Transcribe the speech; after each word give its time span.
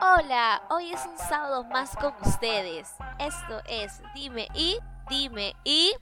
Hola, 0.00 0.62
hoy 0.70 0.92
es 0.92 1.04
un 1.04 1.18
sábado 1.18 1.64
más 1.64 1.94
con 1.96 2.14
ustedes. 2.22 2.90
Esto 3.18 3.60
es 3.68 4.00
Dime 4.14 4.48
y, 4.54 4.78
Dime 5.10 5.54
y... 5.62 5.92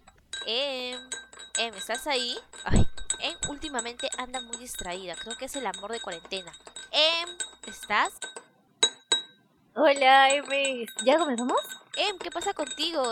Em, 0.47 1.01
em, 1.59 1.75
¿estás 1.75 2.07
ahí? 2.07 2.39
Ay, 2.65 2.87
Em 3.19 3.37
últimamente 3.49 4.09
anda 4.19 4.41
muy 4.41 4.57
distraída. 4.57 5.17
Creo 5.17 5.37
que 5.37 5.47
es 5.47 5.57
el 5.57 5.67
amor 5.67 5.91
de 5.91 6.01
cuarentena. 6.01 6.53
Em, 6.93 7.29
¿estás? 7.67 8.13
Hola, 9.75 10.31
M. 10.31 10.87
¿Ya 11.05 11.19
comenzamos? 11.19 11.61
Em, 11.97 12.19
¿qué 12.19 12.31
pasa 12.31 12.55
contigo? 12.55 13.03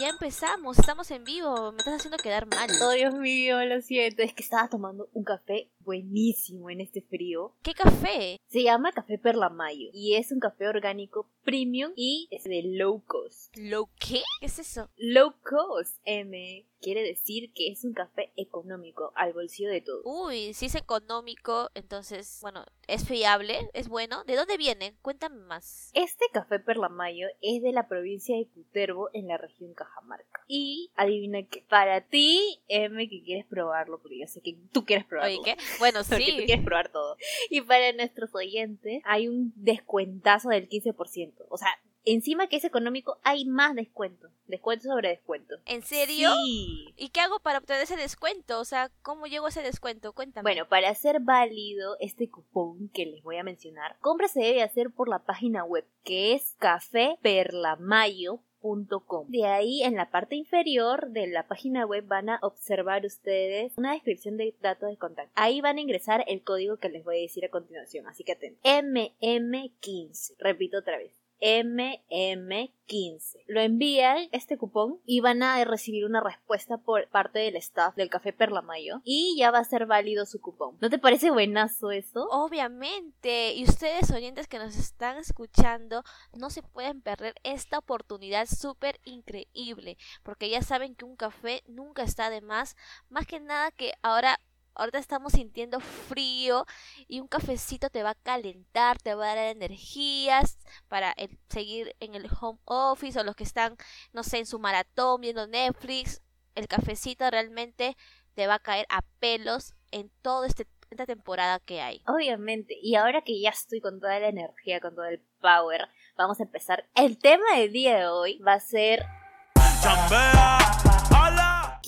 Ya 0.00 0.08
empezamos, 0.08 0.78
estamos 0.78 1.10
en 1.10 1.24
vivo. 1.24 1.72
Me 1.72 1.78
estás 1.78 1.96
haciendo 1.96 2.16
quedar 2.16 2.46
mal. 2.46 2.70
Oh, 2.82 2.92
Dios 2.92 3.12
mío, 3.16 3.62
lo 3.66 3.82
siento. 3.82 4.22
Es 4.22 4.32
que 4.32 4.42
estaba 4.42 4.66
tomando 4.70 5.10
un 5.12 5.24
café 5.24 5.70
buenísimo 5.80 6.70
en 6.70 6.80
este 6.80 7.02
frío. 7.02 7.54
¿Qué 7.62 7.74
café? 7.74 8.38
Se 8.48 8.62
llama 8.62 8.92
Café 8.92 9.18
Perlamayo 9.18 9.90
y 9.92 10.14
es 10.14 10.32
un 10.32 10.40
café 10.40 10.68
orgánico 10.68 11.28
premium 11.42 11.92
y 11.96 12.28
es 12.30 12.44
de 12.44 12.62
low 12.64 13.02
cost. 13.04 13.54
¿Lo 13.56 13.90
qué? 13.98 14.22
¿Qué 14.40 14.46
es 14.46 14.58
eso? 14.58 14.88
Low 14.96 15.34
cost, 15.42 15.98
M, 16.04 16.66
quiere 16.80 17.02
decir 17.02 17.52
que 17.54 17.70
es 17.70 17.84
un 17.84 17.92
café 17.92 18.32
económico 18.36 19.12
al 19.14 19.32
bolsillo 19.32 19.70
de 19.70 19.80
todos. 19.80 20.02
Uy, 20.04 20.54
si 20.54 20.66
es 20.66 20.74
económico, 20.74 21.70
entonces, 21.74 22.38
bueno, 22.42 22.64
es 22.88 23.06
fiable, 23.06 23.68
es 23.72 23.88
bueno. 23.88 24.24
¿De 24.24 24.36
dónde 24.36 24.56
viene? 24.56 24.96
Cuéntame 25.02 25.40
más. 25.44 25.90
Este 25.94 26.24
café 26.32 26.58
Perlamayo 26.58 27.28
es 27.40 27.62
de 27.62 27.72
la 27.72 27.88
provincia 27.88 28.36
de 28.36 28.48
Cutervo 28.48 29.10
en 29.12 29.28
la 29.28 29.38
región 29.38 29.74
Cajamarca. 29.90 30.44
Y 30.48 30.90
adivina 30.96 31.42
que 31.42 31.62
para 31.68 32.00
ti, 32.00 32.60
M, 32.68 33.08
que 33.08 33.22
quieres 33.22 33.46
probarlo, 33.46 34.00
porque 34.00 34.18
yo 34.18 34.26
sé 34.26 34.40
que 34.40 34.56
tú 34.72 34.84
quieres 34.84 35.04
probarlo. 35.06 35.40
Oye, 35.40 35.54
¿qué? 35.56 35.62
Bueno, 35.78 36.00
Porque 36.08 36.24
tú 36.24 36.38
sí. 36.38 36.46
quieres 36.46 36.64
probar 36.64 36.90
todo. 36.90 37.16
Y 37.48 37.60
para 37.60 37.92
nuestros 37.92 38.34
oyentes 38.34 39.02
hay 39.04 39.28
un 39.28 39.52
descuentazo 39.56 40.48
del 40.50 40.68
15%. 40.68 41.46
O 41.48 41.56
sea, 41.56 41.68
encima 42.04 42.48
que 42.48 42.56
es 42.56 42.64
económico, 42.64 43.18
hay 43.22 43.44
más 43.44 43.74
descuento. 43.74 44.28
Descuento 44.46 44.88
sobre 44.88 45.10
descuento. 45.10 45.56
¿En 45.66 45.82
serio? 45.82 46.32
Sí. 46.44 46.92
¿Y 46.96 47.10
qué 47.10 47.20
hago 47.20 47.38
para 47.38 47.58
obtener 47.58 47.82
ese 47.82 47.96
descuento? 47.96 48.58
O 48.58 48.64
sea, 48.64 48.90
¿cómo 49.02 49.26
llego 49.26 49.46
a 49.46 49.50
ese 49.50 49.62
descuento? 49.62 50.12
Cuéntame. 50.12 50.42
Bueno, 50.42 50.68
para 50.68 50.88
hacer 50.88 51.20
válido 51.20 51.96
este 52.00 52.28
cupón 52.28 52.88
que 52.88 53.06
les 53.06 53.22
voy 53.22 53.36
a 53.36 53.44
mencionar, 53.44 53.96
compra 54.00 54.26
se 54.26 54.40
debe 54.40 54.62
hacer 54.62 54.90
por 54.90 55.08
la 55.08 55.20
página 55.20 55.62
web 55.64 55.86
que 56.02 56.34
es 56.34 56.56
caféperlamayo.com. 56.58 58.49
De 59.28 59.46
ahí 59.46 59.82
en 59.82 59.94
la 59.94 60.10
parte 60.10 60.36
inferior 60.36 61.10
de 61.10 61.26
la 61.26 61.46
página 61.46 61.86
web 61.86 62.06
van 62.06 62.28
a 62.28 62.38
observar 62.42 63.04
ustedes 63.06 63.72
una 63.76 63.92
descripción 63.92 64.36
de 64.36 64.54
datos 64.60 64.90
de 64.90 64.96
contacto. 64.96 65.32
Ahí 65.34 65.60
van 65.60 65.78
a 65.78 65.80
ingresar 65.80 66.24
el 66.26 66.42
código 66.42 66.76
que 66.76 66.88
les 66.88 67.04
voy 67.04 67.18
a 67.18 67.22
decir 67.22 67.44
a 67.44 67.50
continuación, 67.50 68.06
así 68.06 68.24
que 68.24 68.32
atentos. 68.32 68.60
MM15. 68.64 70.34
Repito 70.38 70.78
otra 70.78 70.98
vez. 70.98 71.19
MM15. 71.40 73.44
Lo 73.46 73.60
envían 73.60 74.28
este 74.32 74.58
cupón 74.58 75.00
y 75.06 75.20
van 75.20 75.42
a 75.42 75.64
recibir 75.64 76.04
una 76.04 76.20
respuesta 76.20 76.78
por 76.78 77.08
parte 77.08 77.38
del 77.38 77.56
staff 77.56 77.94
del 77.94 78.10
Café 78.10 78.32
Perlamayo 78.32 79.00
y 79.04 79.36
ya 79.38 79.50
va 79.50 79.58
a 79.58 79.64
ser 79.64 79.86
válido 79.86 80.26
su 80.26 80.40
cupón. 80.40 80.76
¿No 80.80 80.90
te 80.90 80.98
parece 80.98 81.30
buenazo 81.30 81.92
eso? 81.92 82.26
Obviamente, 82.30 83.54
y 83.54 83.64
ustedes 83.64 84.10
oyentes 84.10 84.48
que 84.48 84.58
nos 84.58 84.76
están 84.76 85.18
escuchando, 85.18 86.02
no 86.36 86.50
se 86.50 86.62
pueden 86.62 87.00
perder 87.00 87.34
esta 87.42 87.78
oportunidad 87.78 88.46
súper 88.46 89.00
increíble, 89.04 89.96
porque 90.22 90.50
ya 90.50 90.62
saben 90.62 90.94
que 90.94 91.04
un 91.04 91.16
café 91.16 91.62
nunca 91.68 92.02
está 92.02 92.30
de 92.30 92.40
más, 92.40 92.76
más 93.08 93.26
que 93.26 93.40
nada 93.40 93.70
que 93.70 93.92
ahora 94.02 94.40
ahorita 94.80 94.98
estamos 94.98 95.32
sintiendo 95.34 95.78
frío 95.80 96.64
y 97.06 97.20
un 97.20 97.28
cafecito 97.28 97.90
te 97.90 98.02
va 98.02 98.10
a 98.10 98.14
calentar, 98.14 98.98
te 98.98 99.14
va 99.14 99.32
a 99.32 99.34
dar 99.34 99.46
energías 99.48 100.58
para 100.88 101.12
el- 101.12 101.38
seguir 101.48 101.94
en 102.00 102.14
el 102.14 102.28
home 102.40 102.58
office 102.64 103.18
o 103.20 103.24
los 103.24 103.36
que 103.36 103.44
están, 103.44 103.76
no 104.12 104.22
sé, 104.22 104.38
en 104.38 104.46
su 104.46 104.58
maratón 104.58 105.20
viendo 105.20 105.46
Netflix, 105.46 106.22
el 106.54 106.66
cafecito 106.66 107.30
realmente 107.30 107.96
te 108.34 108.46
va 108.46 108.54
a 108.54 108.58
caer 108.58 108.86
a 108.88 109.02
pelos 109.18 109.74
en 109.90 110.10
toda 110.22 110.46
este, 110.46 110.66
esta 110.90 111.04
temporada 111.06 111.58
que 111.60 111.80
hay. 111.80 112.02
Obviamente. 112.06 112.76
Y 112.80 112.94
ahora 112.94 113.22
que 113.22 113.40
ya 113.40 113.50
estoy 113.50 113.80
con 113.80 114.00
toda 114.00 114.18
la 114.18 114.28
energía, 114.28 114.80
con 114.80 114.94
todo 114.94 115.04
el 115.04 115.20
power, 115.40 115.88
vamos 116.16 116.40
a 116.40 116.44
empezar. 116.44 116.88
El 116.94 117.18
tema 117.18 117.44
del 117.56 117.72
día 117.72 117.96
de 117.98 118.06
hoy 118.08 118.38
va 118.38 118.54
a 118.54 118.60
ser 118.60 119.04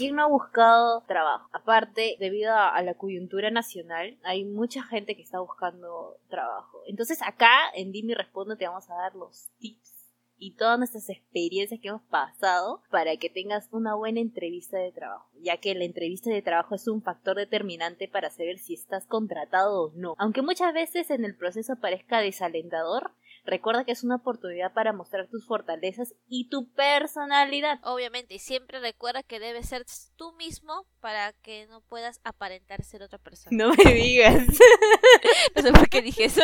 ¿Quién 0.02 0.16
no 0.16 0.24
ha 0.24 0.26
buscado 0.26 1.04
trabajo? 1.06 1.48
Aparte, 1.52 2.16
debido 2.18 2.52
a, 2.56 2.82
la 2.82 2.94
coyuntura 2.94 3.52
nacional, 3.52 4.18
hay 4.24 4.44
mucha 4.44 4.82
gente 4.82 5.14
que 5.14 5.22
está 5.22 5.38
buscando 5.38 6.18
trabajo. 6.28 6.82
Entonces 6.88 7.22
acá, 7.22 7.70
en 7.72 7.92
Dime 7.92 8.16
Respondo, 8.16 8.56
te 8.56 8.66
vamos 8.66 8.90
a 8.90 8.94
dar 8.94 9.14
los 9.14 9.48
tips 9.60 9.92
y 10.38 10.56
todas 10.56 10.76
nuestras 10.76 11.08
experiencias 11.08 11.78
que 11.80 11.86
hemos 11.86 12.02
pasado 12.02 12.82
para 12.90 13.16
que 13.16 13.30
tengas 13.30 13.68
una 13.70 13.94
buena 13.94 14.18
entrevista 14.18 14.76
de 14.76 14.90
trabajo, 14.90 15.30
ya 15.40 15.58
que 15.58 15.72
la 15.76 15.84
entrevista 15.84 16.30
de 16.30 16.42
trabajo 16.42 16.74
es 16.74 16.88
un 16.88 17.00
factor 17.00 17.36
determinante 17.36 18.08
para 18.08 18.28
saber 18.28 18.58
si 18.58 18.74
estás 18.74 19.06
contratado 19.06 19.84
o 19.84 19.92
no. 19.94 20.16
Aunque 20.18 20.42
muchas 20.42 20.74
veces 20.74 21.10
en 21.10 21.24
el 21.24 21.36
proceso 21.36 21.76
parezca 21.76 22.18
desalentador, 22.18 23.12
recuerda 23.44 23.84
que 23.84 23.92
es 23.92 24.04
una 24.04 24.16
oportunidad 24.16 24.72
para 24.72 24.92
mostrar 24.92 25.28
tus 25.28 25.46
fortalezas 25.46 26.14
y 26.28 26.48
tu 26.48 26.72
personalidad. 26.72 27.78
Obviamente, 27.82 28.34
y 28.34 28.38
siempre 28.38 28.80
recuerda 28.80 29.22
que 29.22 29.40
debes 29.40 29.68
ser 29.68 29.84
tú 30.16 30.32
mismo 30.34 30.86
para 31.00 31.32
que 31.32 31.66
no 31.66 31.80
puedas 31.82 32.20
aparentar 32.24 32.82
ser 32.84 33.02
otra 33.02 33.18
persona. 33.18 33.56
No 33.56 33.72
me 33.84 33.94
digas. 33.94 34.46
No 35.56 35.62
sé 35.62 35.72
por 35.72 35.88
qué 35.88 36.02
dije 36.02 36.24
eso. 36.24 36.40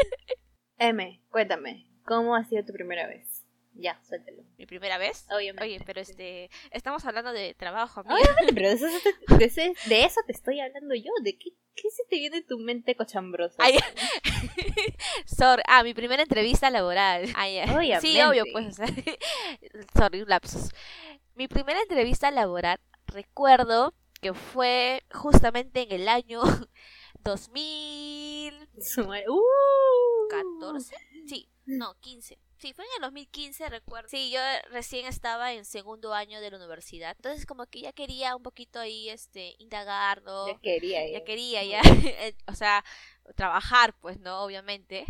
M, 0.78 1.22
cuéntame, 1.30 1.86
¿cómo 2.04 2.34
ha 2.36 2.44
sido 2.44 2.64
tu 2.64 2.72
primera 2.72 3.06
vez? 3.06 3.44
Ya, 3.74 4.00
suéltalo. 4.04 4.42
Mi 4.56 4.64
primera 4.66 4.96
vez. 4.98 5.26
Obviamente. 5.30 5.64
Oye, 5.64 5.80
pero 5.84 6.00
este, 6.00 6.50
estamos 6.70 7.04
hablando 7.04 7.32
de 7.32 7.54
trabajo, 7.54 8.00
amiga. 8.00 8.14
Obviamente, 8.16 8.54
pero 8.54 8.68
de 8.70 8.74
eso, 8.74 8.86
de, 9.38 9.44
ese- 9.44 9.74
de 9.88 10.04
eso 10.04 10.20
te 10.26 10.32
estoy 10.32 10.60
hablando 10.60 10.94
yo. 10.94 11.10
¿De 11.22 11.36
qué, 11.38 11.50
qué 11.76 11.90
se 11.90 12.02
te 12.08 12.16
viene 12.16 12.38
en 12.38 12.46
tu 12.46 12.58
mente 12.58 12.96
cochambrosa? 12.96 13.56
Ay, 13.58 13.76
Sorry, 15.26 15.62
ah, 15.66 15.82
mi 15.82 15.94
primera 15.94 16.22
entrevista 16.22 16.70
laboral. 16.70 17.28
Ah, 17.36 17.48
ya. 17.48 17.66
Sí, 18.00 18.20
Obviamente. 18.20 18.24
obvio, 18.24 18.44
pues. 18.52 18.76
Sorry, 19.96 20.24
lapsus. 20.26 20.70
Mi 21.34 21.48
primera 21.48 21.80
entrevista 21.82 22.30
laboral, 22.30 22.80
recuerdo 23.06 23.94
que 24.20 24.32
fue 24.32 25.02
justamente 25.12 25.82
en 25.82 25.92
el 25.92 26.08
año 26.08 26.40
2014. 27.24 28.66
Su 28.94 29.04
madre- 29.06 29.24
¡Uh! 29.28 30.78
Sí, 31.26 31.48
no, 31.66 31.94
15. 32.00 32.38
Sí, 32.58 32.72
fue 32.72 32.84
en 32.84 32.90
el 32.96 33.02
2015, 33.02 33.68
recuerdo. 33.68 34.08
Sí, 34.08 34.30
yo 34.30 34.40
recién 34.70 35.06
estaba 35.06 35.52
en 35.52 35.64
segundo 35.64 36.14
año 36.14 36.40
de 36.40 36.50
la 36.50 36.56
universidad. 36.56 37.14
Entonces, 37.16 37.44
como 37.44 37.66
que 37.66 37.82
ya 37.82 37.92
quería 37.92 38.34
un 38.34 38.42
poquito 38.42 38.80
ahí, 38.80 39.10
este, 39.10 39.54
indagar, 39.58 40.22
¿no? 40.22 40.48
Ya 40.48 40.58
quería. 40.60 41.06
ya 41.06 41.18
ya. 41.18 41.24
quería 41.24 41.64
ya 41.64 41.80
o 42.46 42.54
sea 42.54 42.84
trabajar 43.34 43.94
pues 44.00 44.18
no 44.20 44.42
obviamente 44.42 45.04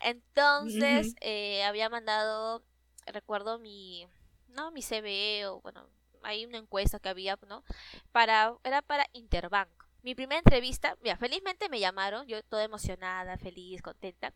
entonces 0.00 1.14
eh, 1.20 1.64
había 1.64 1.88
mandado 1.88 2.62
recuerdo 3.06 3.58
mi 3.58 4.06
no 4.48 4.70
mi 4.70 4.82
CV 4.82 5.46
o 5.46 5.60
bueno 5.60 5.88
hay 6.22 6.44
una 6.44 6.58
encuesta 6.58 6.98
que 6.98 7.08
había 7.08 7.38
no 7.48 7.64
para 8.12 8.54
era 8.64 8.82
para 8.82 9.06
Interbank 9.12 9.68
mi 10.02 10.14
primera 10.14 10.38
entrevista 10.38 10.96
mira 11.02 11.16
felizmente 11.16 11.68
me 11.68 11.80
llamaron 11.80 12.26
yo 12.26 12.42
toda 12.42 12.64
emocionada 12.64 13.38
feliz 13.38 13.82
contenta 13.82 14.32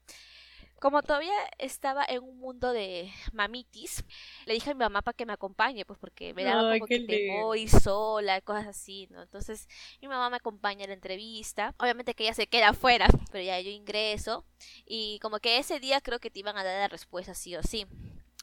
como 0.82 1.00
todavía 1.02 1.32
estaba 1.58 2.04
en 2.08 2.24
un 2.24 2.38
mundo 2.38 2.72
de 2.72 3.08
mamitis, 3.32 4.04
le 4.46 4.54
dije 4.54 4.70
a 4.72 4.74
mi 4.74 4.80
mamá 4.80 5.00
para 5.02 5.16
que 5.16 5.24
me 5.26 5.32
acompañe, 5.32 5.84
pues 5.84 5.96
porque 6.00 6.34
me 6.34 6.42
daba 6.42 6.72
Ay, 6.72 6.80
como 6.80 6.88
que 6.88 6.98
lindo. 6.98 7.12
temor 7.16 7.56
ir 7.56 7.70
sola, 7.70 8.40
cosas 8.40 8.66
así, 8.66 9.06
¿no? 9.12 9.22
Entonces 9.22 9.68
mi 10.00 10.08
mamá 10.08 10.28
me 10.28 10.36
acompaña 10.38 10.84
a 10.84 10.88
la 10.88 10.94
entrevista. 10.94 11.72
Obviamente 11.78 12.14
que 12.14 12.24
ella 12.24 12.34
se 12.34 12.48
queda 12.48 12.70
afuera, 12.70 13.06
pero 13.30 13.44
ya 13.44 13.60
yo 13.60 13.70
ingreso. 13.70 14.44
Y 14.84 15.20
como 15.20 15.38
que 15.38 15.58
ese 15.58 15.78
día 15.78 16.00
creo 16.00 16.18
que 16.18 16.30
te 16.30 16.40
iban 16.40 16.56
a 16.56 16.64
dar 16.64 16.80
la 16.80 16.88
respuesta 16.88 17.34
sí 17.34 17.54
o 17.54 17.62
sí. 17.62 17.86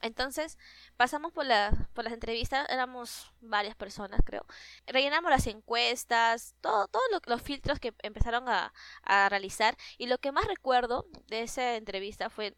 Entonces 0.02 0.58
pasamos 0.98 1.32
por, 1.34 1.46
la, 1.46 1.90
por 1.94 2.04
las 2.06 2.14
entrevistas, 2.14 2.68
éramos 2.70 3.32
varias 3.42 3.76
personas 3.76 4.22
creo. 4.26 4.46
Rellenamos 4.88 5.30
las 5.32 5.48
encuestas, 5.48 6.56
todo, 6.62 6.88
todos 6.88 7.06
lo- 7.12 7.20
los 7.26 7.42
filtros 7.42 7.80
que 7.80 7.94
empezaron 8.04 8.48
a, 8.50 8.74
a 9.04 9.30
realizar. 9.30 9.76
Y 9.98 10.08
lo 10.08 10.18
que 10.20 10.32
más 10.32 10.46
recuerdo 10.46 11.06
de 11.28 11.42
esa 11.44 11.76
entrevista 11.76 12.30
fue 12.30 12.56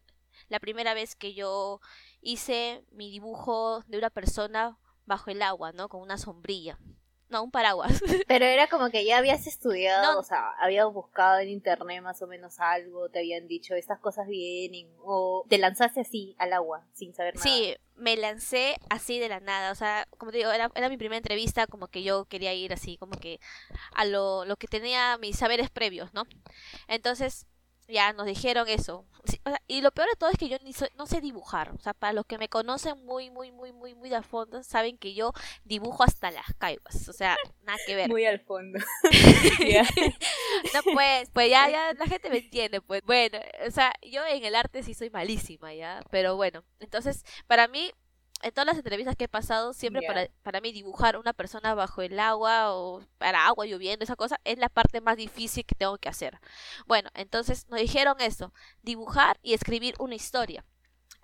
la 0.48 0.60
primera 0.60 0.94
vez 0.94 1.16
que 1.16 1.34
yo 1.34 1.80
hice 2.20 2.84
mi 2.92 3.10
dibujo 3.10 3.82
de 3.86 3.98
una 3.98 4.10
persona 4.10 4.78
bajo 5.06 5.30
el 5.30 5.42
agua, 5.42 5.72
¿no? 5.72 5.88
Con 5.88 6.00
una 6.02 6.18
sombrilla. 6.18 6.78
No, 7.32 7.42
un 7.42 7.50
paraguas. 7.50 7.92
Pero 8.28 8.44
era 8.44 8.68
como 8.68 8.90
que 8.90 9.04
ya 9.04 9.16
habías 9.18 9.46
estudiado, 9.46 10.12
No. 10.12 10.18
o 10.20 10.22
sea, 10.22 10.50
habías 10.60 10.86
buscado 10.92 11.38
en 11.40 11.48
internet 11.48 12.02
más 12.02 12.20
o 12.22 12.26
menos 12.26 12.60
algo, 12.60 13.08
te 13.08 13.20
habían 13.20 13.48
dicho 13.48 13.74
estas 13.74 13.98
cosas 13.98 14.28
vienen, 14.28 14.88
o 15.02 15.44
te 15.48 15.56
lanzaste 15.58 16.02
así 16.02 16.36
al 16.38 16.52
agua 16.52 16.86
sin 16.92 17.14
saber 17.14 17.34
nada. 17.34 17.42
Sí, 17.42 17.74
me 17.96 18.16
lancé 18.16 18.76
así 18.90 19.18
de 19.18 19.28
la 19.30 19.40
nada, 19.40 19.72
o 19.72 19.74
sea, 19.74 20.06
como 20.18 20.30
te 20.30 20.38
digo, 20.38 20.50
era, 20.52 20.70
era 20.74 20.88
mi 20.90 20.98
primera 20.98 21.16
entrevista, 21.16 21.66
como 21.66 21.88
que 21.88 22.02
yo 22.02 22.26
quería 22.26 22.52
ir 22.52 22.72
así, 22.72 22.98
como 22.98 23.12
que 23.18 23.40
a 23.94 24.04
lo, 24.04 24.44
lo 24.44 24.56
que 24.56 24.66
tenía 24.66 25.16
mis 25.18 25.38
saberes 25.38 25.70
previos, 25.70 26.12
¿no? 26.12 26.24
Entonces, 26.86 27.46
ya 27.92 28.12
nos 28.12 28.26
dijeron 28.26 28.68
eso. 28.68 29.06
Sí, 29.24 29.40
o 29.44 29.50
sea, 29.50 29.60
y 29.68 29.82
lo 29.82 29.92
peor 29.92 30.08
de 30.08 30.16
todo 30.16 30.30
es 30.30 30.36
que 30.38 30.48
yo 30.48 30.56
ni 30.64 30.72
soy- 30.72 30.88
no 30.96 31.06
sé 31.06 31.20
dibujar, 31.20 31.70
o 31.70 31.78
sea, 31.78 31.94
para 31.94 32.12
los 32.12 32.26
que 32.26 32.38
me 32.38 32.48
conocen 32.48 33.04
muy, 33.04 33.30
muy, 33.30 33.52
muy, 33.52 33.72
muy, 33.72 33.94
muy 33.94 34.08
de 34.08 34.16
a 34.16 34.22
fondo, 34.22 34.64
saben 34.64 34.98
que 34.98 35.14
yo 35.14 35.32
dibujo 35.64 36.02
hasta 36.02 36.32
las 36.32 36.46
caibas, 36.58 37.08
o 37.08 37.12
sea, 37.12 37.36
nada 37.62 37.78
que 37.86 37.94
ver. 37.94 38.08
Muy 38.08 38.24
al 38.26 38.40
fondo. 38.40 38.80
No, 40.74 40.80
pues, 40.94 41.30
pues 41.32 41.50
ya, 41.50 41.68
ya, 41.70 41.92
la 41.94 42.06
gente 42.06 42.30
me 42.30 42.38
entiende, 42.38 42.80
pues. 42.80 43.02
Bueno, 43.04 43.38
o 43.66 43.70
sea, 43.70 43.92
yo 44.02 44.24
en 44.26 44.44
el 44.44 44.54
arte 44.54 44.82
sí 44.82 44.94
soy 44.94 45.10
malísima, 45.10 45.72
¿ya? 45.74 46.02
Pero 46.10 46.36
bueno, 46.36 46.64
entonces, 46.80 47.24
para 47.46 47.68
mí, 47.68 47.92
en 48.42 48.52
todas 48.52 48.66
las 48.66 48.76
entrevistas 48.76 49.16
que 49.16 49.24
he 49.24 49.28
pasado, 49.28 49.72
siempre 49.72 50.02
para, 50.06 50.28
para 50.42 50.60
mí 50.60 50.72
dibujar 50.72 51.16
una 51.16 51.32
persona 51.32 51.74
bajo 51.74 52.02
el 52.02 52.18
agua 52.18 52.74
o 52.74 53.02
para 53.18 53.46
agua 53.46 53.66
lloviendo, 53.66 54.04
esa 54.04 54.16
cosa, 54.16 54.40
es 54.44 54.58
la 54.58 54.68
parte 54.68 55.00
más 55.00 55.16
difícil 55.16 55.64
que 55.64 55.74
tengo 55.74 55.96
que 55.98 56.08
hacer. 56.08 56.38
Bueno, 56.86 57.10
entonces 57.14 57.66
nos 57.68 57.80
dijeron 57.80 58.16
eso, 58.20 58.52
dibujar 58.82 59.38
y 59.42 59.54
escribir 59.54 59.94
una 59.98 60.14
historia. 60.14 60.64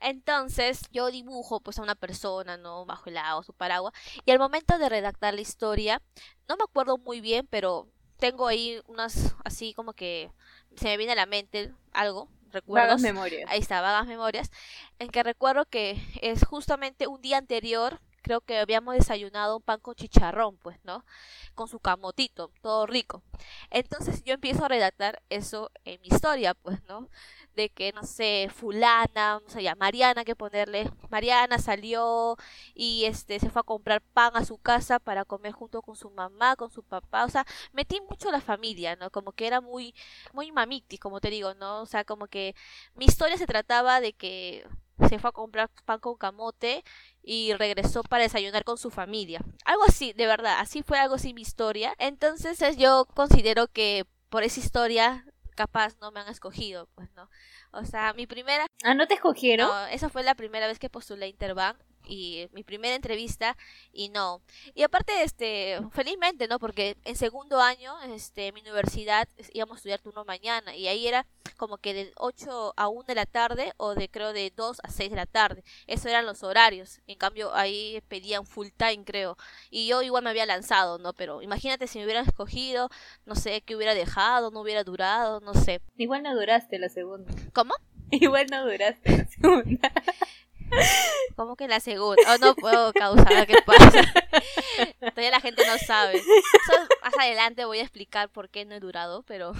Entonces 0.00 0.82
yo 0.92 1.10
dibujo 1.10 1.60
pues 1.60 1.78
a 1.78 1.82
una 1.82 1.96
persona, 1.96 2.56
¿no? 2.56 2.86
Bajo 2.86 3.10
el 3.10 3.18
agua, 3.18 3.42
su 3.42 3.52
paraguas. 3.52 3.92
Y 4.24 4.30
al 4.30 4.38
momento 4.38 4.78
de 4.78 4.88
redactar 4.88 5.34
la 5.34 5.40
historia, 5.40 6.00
no 6.48 6.56
me 6.56 6.64
acuerdo 6.64 6.98
muy 6.98 7.20
bien, 7.20 7.46
pero 7.50 7.88
tengo 8.18 8.46
ahí 8.46 8.80
unas, 8.86 9.34
así 9.44 9.74
como 9.74 9.92
que 9.92 10.30
se 10.76 10.86
me 10.86 10.96
viene 10.96 11.12
a 11.12 11.16
la 11.16 11.26
mente 11.26 11.72
algo, 11.92 12.28
Vagas 12.48 13.00
recuerdos. 13.00 13.00
memorias. 13.00 13.50
Ahí 13.50 13.60
está, 13.60 13.80
vagas 13.80 14.06
memorias, 14.06 14.50
en 14.98 15.08
que 15.08 15.22
recuerdo 15.22 15.64
que 15.66 16.00
es 16.22 16.44
justamente 16.44 17.06
un 17.06 17.20
día 17.20 17.38
anterior, 17.38 18.00
creo 18.28 18.42
que 18.42 18.58
habíamos 18.58 18.94
desayunado 18.94 19.56
un 19.56 19.62
pan 19.62 19.80
con 19.80 19.94
chicharrón, 19.94 20.58
pues, 20.58 20.78
¿no? 20.84 21.02
Con 21.54 21.66
su 21.66 21.80
camotito, 21.80 22.50
todo 22.60 22.86
rico. 22.86 23.22
Entonces 23.70 24.22
yo 24.22 24.34
empiezo 24.34 24.66
a 24.66 24.68
redactar 24.68 25.22
eso 25.30 25.70
en 25.86 25.98
mi 26.02 26.08
historia, 26.08 26.52
pues, 26.52 26.82
¿no? 26.84 27.08
De 27.56 27.70
que, 27.70 27.90
no 27.94 28.02
sé, 28.02 28.50
fulana, 28.54 29.38
o 29.38 29.48
sea, 29.48 29.62
ya, 29.62 29.74
Mariana, 29.76 30.26
que 30.26 30.36
ponerle, 30.36 30.90
Mariana 31.08 31.58
salió 31.58 32.36
y 32.74 33.06
este 33.06 33.40
se 33.40 33.48
fue 33.48 33.60
a 33.60 33.62
comprar 33.62 34.02
pan 34.02 34.36
a 34.36 34.44
su 34.44 34.58
casa 34.58 34.98
para 34.98 35.24
comer 35.24 35.52
junto 35.52 35.80
con 35.80 35.96
su 35.96 36.10
mamá, 36.10 36.54
con 36.56 36.70
su 36.70 36.82
papá, 36.82 37.24
o 37.24 37.30
sea, 37.30 37.46
metí 37.72 37.98
mucho 38.10 38.30
la 38.30 38.42
familia, 38.42 38.94
¿no? 38.96 39.10
Como 39.10 39.32
que 39.32 39.46
era 39.46 39.62
muy, 39.62 39.94
muy 40.34 40.52
mamiti, 40.52 40.98
como 40.98 41.20
te 41.20 41.30
digo, 41.30 41.54
¿no? 41.54 41.80
O 41.80 41.86
sea, 41.86 42.04
como 42.04 42.26
que 42.26 42.54
mi 42.94 43.06
historia 43.06 43.38
se 43.38 43.46
trataba 43.46 44.00
de 44.02 44.12
que 44.12 44.66
se 45.08 45.18
fue 45.18 45.30
a 45.30 45.32
comprar 45.32 45.70
pan 45.84 46.00
con 46.00 46.16
camote 46.16 46.82
y 47.22 47.52
regresó 47.54 48.02
para 48.02 48.22
desayunar 48.24 48.64
con 48.64 48.78
su 48.78 48.90
familia. 48.90 49.40
Algo 49.64 49.82
así, 49.86 50.12
de 50.14 50.26
verdad, 50.26 50.58
así 50.60 50.82
fue 50.82 50.98
algo 50.98 51.14
así 51.16 51.34
mi 51.34 51.42
historia. 51.42 51.94
Entonces 51.98 52.60
es- 52.62 52.76
yo 52.76 53.06
considero 53.14 53.66
que 53.68 54.06
por 54.28 54.42
esa 54.42 54.60
historia 54.60 55.24
capaz 55.54 55.96
no 56.00 56.10
me 56.12 56.20
han 56.20 56.28
escogido, 56.28 56.88
pues 56.94 57.10
no. 57.16 57.28
O 57.72 57.84
sea, 57.84 58.12
mi 58.14 58.26
primera 58.26 58.66
Ah, 58.84 58.94
¿no 58.94 59.06
te 59.06 59.14
escogieron? 59.14 59.68
no, 59.68 59.86
esa 59.86 60.08
fue 60.08 60.22
la 60.22 60.34
primera 60.34 60.66
vez 60.66 60.78
que 60.78 60.88
postulé 60.88 61.26
a 61.26 61.28
Interbank 61.28 61.78
y 62.08 62.48
mi 62.52 62.64
primera 62.64 62.94
entrevista 62.94 63.56
y 63.92 64.08
no. 64.08 64.40
Y 64.74 64.82
aparte, 64.82 65.22
este, 65.22 65.78
felizmente, 65.92 66.48
¿no? 66.48 66.58
Porque 66.58 66.96
en 67.04 67.16
segundo 67.16 67.60
año, 67.60 68.00
este, 68.02 68.48
en 68.48 68.54
mi 68.54 68.60
universidad 68.62 69.28
íbamos 69.52 69.76
a 69.76 69.78
estudiar 69.78 70.00
turno 70.00 70.24
mañana 70.24 70.74
y 70.74 70.88
ahí 70.88 71.06
era 71.06 71.26
como 71.56 71.78
que 71.78 71.92
de 71.92 72.12
8 72.16 72.74
a 72.76 72.88
1 72.88 73.02
de 73.04 73.14
la 73.14 73.26
tarde 73.26 73.72
o 73.76 73.94
de 73.94 74.08
creo 74.08 74.32
de 74.32 74.52
2 74.54 74.80
a 74.82 74.90
6 74.90 75.10
de 75.10 75.16
la 75.16 75.26
tarde. 75.26 75.62
Esos 75.86 76.06
eran 76.06 76.26
los 76.26 76.42
horarios. 76.42 77.00
En 77.06 77.16
cambio, 77.16 77.54
ahí 77.54 78.00
pedían 78.08 78.46
full 78.46 78.68
time, 78.76 79.04
creo. 79.04 79.36
Y 79.70 79.86
yo 79.88 80.02
igual 80.02 80.24
me 80.24 80.30
había 80.30 80.46
lanzado, 80.46 80.98
¿no? 80.98 81.12
Pero 81.12 81.42
imagínate 81.42 81.86
si 81.86 81.98
me 81.98 82.04
hubieran 82.04 82.26
escogido, 82.26 82.88
no 83.26 83.34
sé, 83.34 83.60
qué 83.62 83.76
hubiera 83.76 83.94
dejado, 83.94 84.50
no 84.50 84.60
hubiera 84.60 84.84
durado, 84.84 85.40
no 85.40 85.54
sé. 85.54 85.80
Igual 85.96 86.22
no 86.22 86.34
duraste 86.34 86.78
la 86.78 86.88
segunda. 86.88 87.32
¿Cómo? 87.52 87.74
Igual 88.10 88.46
no 88.50 88.64
duraste 88.64 89.18
la 89.18 89.26
segunda. 89.26 89.92
¿Cómo 91.36 91.56
que 91.56 91.68
la 91.68 91.80
segunda? 91.80 92.22
Oh, 92.34 92.38
no 92.38 92.54
puedo 92.54 92.92
causar, 92.92 93.46
¿qué 93.46 93.56
pasa? 93.64 94.02
Todavía 95.00 95.30
la 95.30 95.40
gente 95.40 95.64
no 95.66 95.78
sabe. 95.78 96.22
Más 97.02 97.14
adelante 97.18 97.64
voy 97.64 97.78
a 97.78 97.82
explicar 97.82 98.28
por 98.28 98.48
qué 98.48 98.64
no 98.64 98.74
he 98.74 98.80
durado, 98.80 99.22
pero 99.22 99.52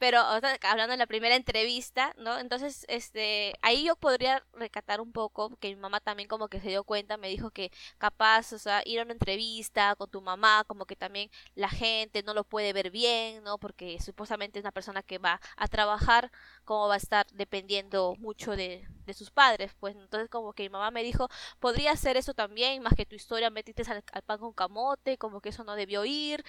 pero 0.00 0.18
hablando 0.18 0.92
de 0.92 0.96
la 0.96 1.06
primera 1.06 1.36
entrevista, 1.36 2.14
¿no? 2.16 2.38
Entonces, 2.38 2.86
este, 2.88 3.52
ahí 3.60 3.84
yo 3.84 3.96
podría 3.96 4.42
recatar 4.54 4.98
un 5.02 5.12
poco 5.12 5.54
que 5.58 5.68
mi 5.68 5.76
mamá 5.76 6.00
también 6.00 6.26
como 6.26 6.48
que 6.48 6.58
se 6.58 6.70
dio 6.70 6.84
cuenta, 6.84 7.18
me 7.18 7.28
dijo 7.28 7.50
que 7.50 7.70
capaz, 7.98 8.54
o 8.54 8.58
sea, 8.58 8.82
ir 8.86 8.98
a 8.98 9.02
una 9.02 9.12
entrevista 9.12 9.94
con 9.96 10.08
tu 10.10 10.22
mamá, 10.22 10.64
como 10.66 10.86
que 10.86 10.96
también 10.96 11.30
la 11.54 11.68
gente 11.68 12.22
no 12.22 12.32
lo 12.32 12.44
puede 12.44 12.72
ver 12.72 12.90
bien, 12.90 13.44
¿no? 13.44 13.58
Porque 13.58 14.00
supuestamente 14.00 14.58
es 14.58 14.64
una 14.64 14.72
persona 14.72 15.02
que 15.02 15.18
va 15.18 15.38
a 15.58 15.68
trabajar, 15.68 16.32
como 16.70 16.86
va 16.86 16.94
a 16.94 16.98
estar 16.98 17.26
dependiendo 17.32 18.14
mucho 18.20 18.54
de, 18.54 18.86
de 19.04 19.12
sus 19.12 19.32
padres, 19.32 19.72
pues 19.80 19.96
entonces 19.96 20.30
como 20.30 20.52
que 20.52 20.62
mi 20.62 20.68
mamá 20.68 20.92
me 20.92 21.02
dijo, 21.02 21.28
podría 21.58 21.90
hacer 21.90 22.16
eso 22.16 22.32
también, 22.32 22.80
más 22.80 22.94
que 22.94 23.04
tu 23.04 23.16
historia 23.16 23.50
metiste 23.50 23.82
al, 23.90 24.22
pan 24.22 24.38
con 24.38 24.52
camote, 24.52 25.18
como 25.18 25.40
que 25.40 25.48
eso 25.48 25.64
no 25.64 25.74
debió 25.74 26.04
ir, 26.04 26.44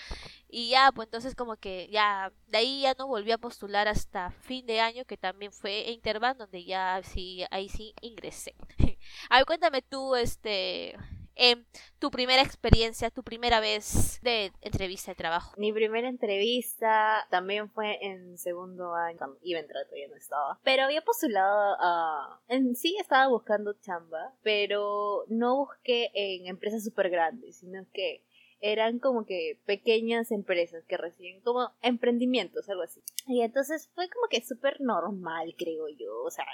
y 0.47 0.69
ya, 0.69 0.91
pues 0.91 1.07
entonces 1.07 1.33
como 1.33 1.56
que 1.56 1.89
ya, 1.91 2.31
de 2.50 2.59
ahí 2.59 2.81
ya 2.81 2.94
no 3.00 3.07
volví 3.07 3.31
a 3.31 3.39
postular 3.39 3.88
hasta 3.88 4.29
fin 4.29 4.68
de 4.68 4.79
año, 4.79 5.06
que 5.06 5.18
también 5.18 5.51
fue 5.51 5.88
en 5.88 5.95
Interbank, 5.95 6.38
donde 6.38 6.65
ya 6.65 7.01
sí, 7.03 7.44
ahí 7.50 7.68
sí 7.68 7.95
ingresé. 8.01 8.53
a 9.31 9.38
ver, 9.38 9.45
cuéntame 9.47 9.81
tú, 9.81 10.15
este, 10.15 10.95
em, 11.36 11.66
tu 12.00 12.12
primera 12.12 12.42
experiencia, 12.42 13.10
tu 13.10 13.24
primera 13.24 13.60
vez 13.60 14.19
de 14.22 14.51
entrevista 14.62 15.12
de 15.12 15.16
trabajo. 15.16 15.54
Mi 15.57 15.72
primera 15.74 16.10
entrevista 16.10 17.28
también 17.30 17.69
fue 17.69 17.98
en 18.06 18.38
segundo 18.38 18.94
año. 18.94 19.19
Iba 19.42 19.60
a 19.60 19.63
entrar, 19.63 19.86
todavía 19.86 20.07
no 20.07 20.16
estaba. 20.16 20.60
Pero 20.63 20.83
había 20.83 21.01
postulado 21.01 21.75
a... 21.80 22.42
En 22.48 22.75
sí 22.75 22.98
estaba 23.00 23.28
buscando 23.28 23.74
chamba, 23.81 24.33
pero 24.44 25.25
no 25.28 25.57
busqué 25.57 26.12
en 26.13 26.48
empresas 26.48 26.83
súper 26.83 27.10
grandes, 27.10 27.57
sino 27.57 27.86
que 27.94 28.24
eran 28.62 29.00
como 29.00 29.25
que 29.25 29.60
pequeñas 29.66 30.31
empresas 30.31 30.86
que 30.86 30.98
reciben 30.98 31.42
como 31.42 31.72
emprendimientos, 31.81 32.69
algo 32.69 32.83
así. 32.83 33.01
Y 33.28 33.42
entonces 33.42 33.89
fue 33.95 34.07
como 34.10 34.28
que 34.30 34.42
súper 34.42 34.80
normal, 34.80 35.56
creo 35.57 35.88
yo. 35.89 36.22
O 36.24 36.30
sea, 36.30 36.45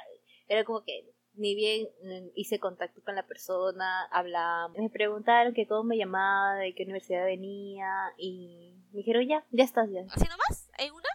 era 0.47 0.63
como 0.63 0.83
que 0.83 1.05
ni 1.37 1.55
bien 1.55 1.87
mm, 2.03 2.29
hice 2.35 2.59
contacto 2.59 3.01
con 3.03 3.15
la 3.15 3.25
persona, 3.25 4.05
hablamos, 4.11 4.77
me 4.77 4.89
preguntaron 4.89 5.53
que 5.53 5.67
cómo 5.67 5.83
me 5.83 5.97
llamaba, 5.97 6.55
de 6.55 6.73
qué 6.75 6.83
universidad 6.83 7.25
venía 7.25 7.87
y 8.17 8.73
me 8.91 8.99
dijeron 8.99 9.27
ya, 9.27 9.45
ya 9.51 9.63
estás 9.63 9.89
ya. 9.91 10.01
¿Así 10.11 10.25
nomás? 10.29 10.69
¿En 10.77 10.93
una? 10.93 11.09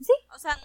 Sí. 0.00 0.12
O 0.34 0.38
sea, 0.38 0.58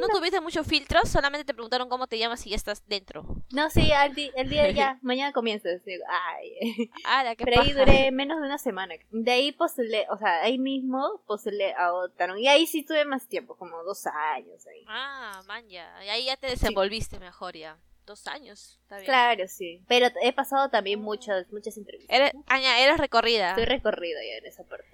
no 0.00 0.08
tuviste 0.08 0.40
muchos 0.40 0.66
filtros, 0.66 1.08
solamente 1.08 1.44
te 1.44 1.54
preguntaron 1.54 1.88
cómo 1.88 2.06
te 2.06 2.18
llamas 2.18 2.46
y 2.46 2.50
ya 2.50 2.56
estás 2.56 2.86
dentro. 2.86 3.24
No, 3.52 3.70
sí, 3.70 3.90
al 3.92 4.14
el 4.36 4.48
día 4.50 4.70
ya, 4.70 4.98
mañana 5.02 5.32
comienzas. 5.32 5.82
Digo, 5.84 6.04
Ay, 6.08 6.90
Ah, 7.04 7.24
la 7.24 7.34
que 7.34 7.44
pero 7.44 7.62
ahí 7.62 7.72
duré 7.72 8.10
menos 8.10 8.38
de 8.38 8.46
una 8.46 8.58
semana. 8.58 8.94
De 9.10 9.30
ahí 9.30 9.52
postulé, 9.52 10.06
o 10.10 10.18
sea, 10.18 10.42
ahí 10.42 10.58
mismo 10.58 11.22
postulé 11.26 11.72
a 11.74 11.92
Otaron 11.94 12.38
y 12.38 12.48
ahí 12.48 12.66
sí 12.66 12.84
tuve 12.84 13.04
más 13.04 13.26
tiempo, 13.26 13.56
como 13.56 13.82
dos 13.82 14.06
años 14.06 14.66
ahí. 14.66 14.84
Ah, 14.86 15.42
man, 15.46 15.66
ya. 15.68 16.04
Y 16.04 16.08
ahí 16.08 16.24
ya 16.26 16.36
te 16.36 16.48
desenvolviste 16.48 17.18
mejor 17.18 17.56
ya. 17.56 17.78
Dos 18.06 18.26
años, 18.28 18.78
está 18.82 18.96
bien. 18.96 19.06
Claro, 19.06 19.48
sí. 19.48 19.82
Pero 19.88 20.06
he 20.22 20.32
pasado 20.32 20.70
también 20.70 21.00
muchas, 21.02 21.50
muchas 21.50 21.76
entrevistas. 21.76 22.16
Eres, 22.16 22.32
Aña, 22.46 22.78
eres 22.78 22.98
recorrida. 22.98 23.50
Estoy 23.50 23.64
recorrido 23.64 24.20
ya 24.22 24.36
en 24.38 24.46
esa 24.46 24.62
parte. 24.64 24.86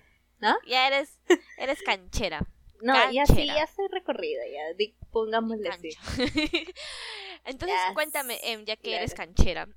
Ya 0.67 0.89
eres, 0.89 1.19
eres 1.59 1.83
canchera. 1.83 2.47
No, 2.83 2.95
ya 3.13 3.25
sí, 3.27 3.35
Canchera. 3.35 3.55
ya 3.59 3.63
estoy 3.63 3.87
recorrida, 3.93 4.43
ya. 4.49 4.87
pongámosle 5.13 5.69
así. 5.69 5.91
Entonces, 7.45 7.79
Ya 7.79 7.95
cuéntame, 7.95 8.41
em, 8.43 8.65
ya 8.65 8.75
que 8.75 8.83
claro. 8.83 8.99
eres 8.99 9.15
canchera 9.15 9.69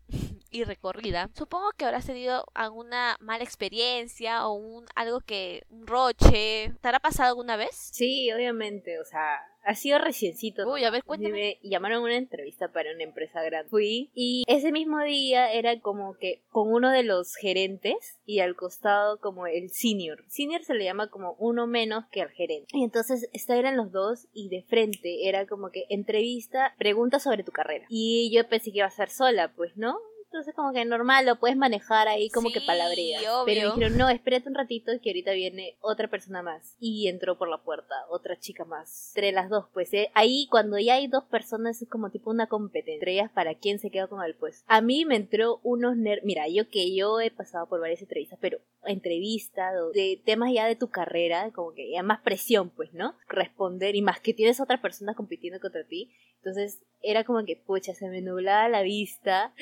y 0.55 0.63
recorrida, 0.63 1.29
supongo 1.33 1.71
que 1.75 1.83
habrás 1.83 2.05
tenido 2.05 2.45
alguna 2.53 3.17
mala 3.19 3.43
experiencia 3.43 4.47
o 4.47 4.53
un 4.53 4.85
algo 4.95 5.19
que 5.19 5.63
un 5.69 5.85
roche. 5.85 6.71
¿Te 6.81 6.87
habrá 6.87 6.99
pasado 6.99 7.29
alguna 7.29 7.57
vez? 7.57 7.75
Sí, 7.91 8.31
obviamente, 8.31 8.97
o 8.99 9.03
sea, 9.03 9.39
ha 9.65 9.75
sido 9.75 9.99
reciencito. 9.99 10.65
Uy, 10.71 10.85
a 10.85 10.91
ver, 10.91 11.03
cuéntame. 11.03 11.59
Me 11.61 11.69
llamaron 11.69 11.97
a 11.97 12.05
una 12.05 12.17
entrevista 12.17 12.71
para 12.71 12.93
una 12.93 13.03
empresa 13.03 13.43
grande. 13.43 13.69
Fui 13.69 14.11
y 14.13 14.43
ese 14.47 14.71
mismo 14.71 15.01
día 15.01 15.51
era 15.51 15.79
como 15.81 16.15
que 16.17 16.43
con 16.49 16.71
uno 16.71 16.89
de 16.91 17.03
los 17.03 17.35
gerentes 17.35 18.19
y 18.25 18.39
al 18.39 18.55
costado 18.55 19.19
como 19.19 19.47
el 19.47 19.71
senior. 19.71 20.23
Senior 20.29 20.63
se 20.63 20.75
le 20.75 20.85
llama 20.85 21.09
como 21.09 21.35
uno 21.39 21.67
menos 21.67 22.05
que 22.11 22.21
al 22.21 22.29
gerente. 22.29 22.67
Y 22.71 22.83
entonces 22.83 23.29
eran 23.47 23.75
los 23.77 23.91
dos 23.91 24.27
y 24.33 24.49
de 24.49 24.63
frente 24.63 25.27
era 25.27 25.45
como 25.47 25.69
que 25.71 25.85
entrevista, 25.89 26.75
pregunta 26.77 27.19
sobre 27.19 27.43
tu 27.43 27.51
carrera. 27.51 27.85
Y 27.89 28.31
yo 28.33 28.47
pensé 28.47 28.71
que 28.71 28.79
iba 28.79 28.87
a 28.87 28.91
ser 28.91 29.09
sola, 29.09 29.53
pues 29.55 29.75
no. 29.75 29.97
Entonces 30.35 30.53
como 30.53 30.73
que 30.73 30.83
normal, 30.83 31.25
lo 31.25 31.39
puedes 31.39 31.55
manejar 31.55 32.09
ahí 32.09 32.29
como 32.29 32.51
que 32.51 32.59
palabreas. 32.59 33.23
Pero 33.45 33.71
dijeron, 33.71 33.97
no, 33.97 34.09
espérate 34.09 34.49
un 34.49 34.55
ratito 34.55 34.91
que 35.01 35.11
ahorita 35.11 35.31
viene 35.31 35.77
otra 35.79 36.09
persona 36.09 36.41
más. 36.41 36.75
Y 36.77 37.07
entró 37.07 37.37
por 37.37 37.47
la 37.47 37.63
puerta, 37.63 37.95
otra 38.09 38.37
chica 38.37 38.65
más. 38.65 39.13
Entre 39.15 39.31
las 39.31 39.49
dos, 39.49 39.67
pues 39.73 39.93
eh, 39.93 40.11
ahí 40.13 40.47
cuando 40.51 40.77
ya 40.77 40.95
hay 40.95 41.07
dos 41.07 41.23
personas 41.23 41.81
es 41.81 41.87
como 41.87 42.09
tipo 42.09 42.29
una 42.29 42.47
competencia 42.47 42.95
entre 42.95 43.13
ellas 43.13 43.31
para 43.31 43.55
quién 43.55 43.79
se 43.79 43.89
queda 43.89 44.07
con 44.07 44.23
el 44.23 44.35
puesto. 44.35 44.65
A 44.67 44.81
mí 44.81 45.05
me 45.05 45.15
entró 45.15 45.59
unos 45.63 45.95
nervios, 45.95 46.25
mira, 46.25 46.47
yo 46.49 46.69
que 46.69 46.93
yo 46.93 47.21
he 47.21 47.31
pasado 47.31 47.67
por 47.67 47.79
varias 47.79 48.01
entrevistas, 48.01 48.37
pero 48.41 48.59
entrevistas 48.83 49.73
de 49.93 50.21
temas 50.25 50.51
ya 50.53 50.65
de 50.65 50.75
tu 50.75 50.89
carrera, 50.89 51.51
como 51.51 51.73
que 51.73 51.91
ya 51.91 52.03
más 52.03 52.19
presión, 52.21 52.69
pues, 52.69 52.93
¿no? 52.93 53.15
Responder 53.29 53.95
y 53.95 54.01
más 54.01 54.19
que 54.19 54.33
tienes 54.33 54.59
otra 54.59 54.81
persona 54.81 55.13
compitiendo 55.15 55.59
contra 55.61 55.85
ti. 55.85 56.11
Entonces 56.37 56.81
era 57.05 57.23
como 57.23 57.45
que, 57.45 57.55
pucha, 57.55 57.93
se 57.93 58.09
me 58.09 58.21
nublaba 58.21 58.67
la 58.67 58.81
vista 58.81 59.53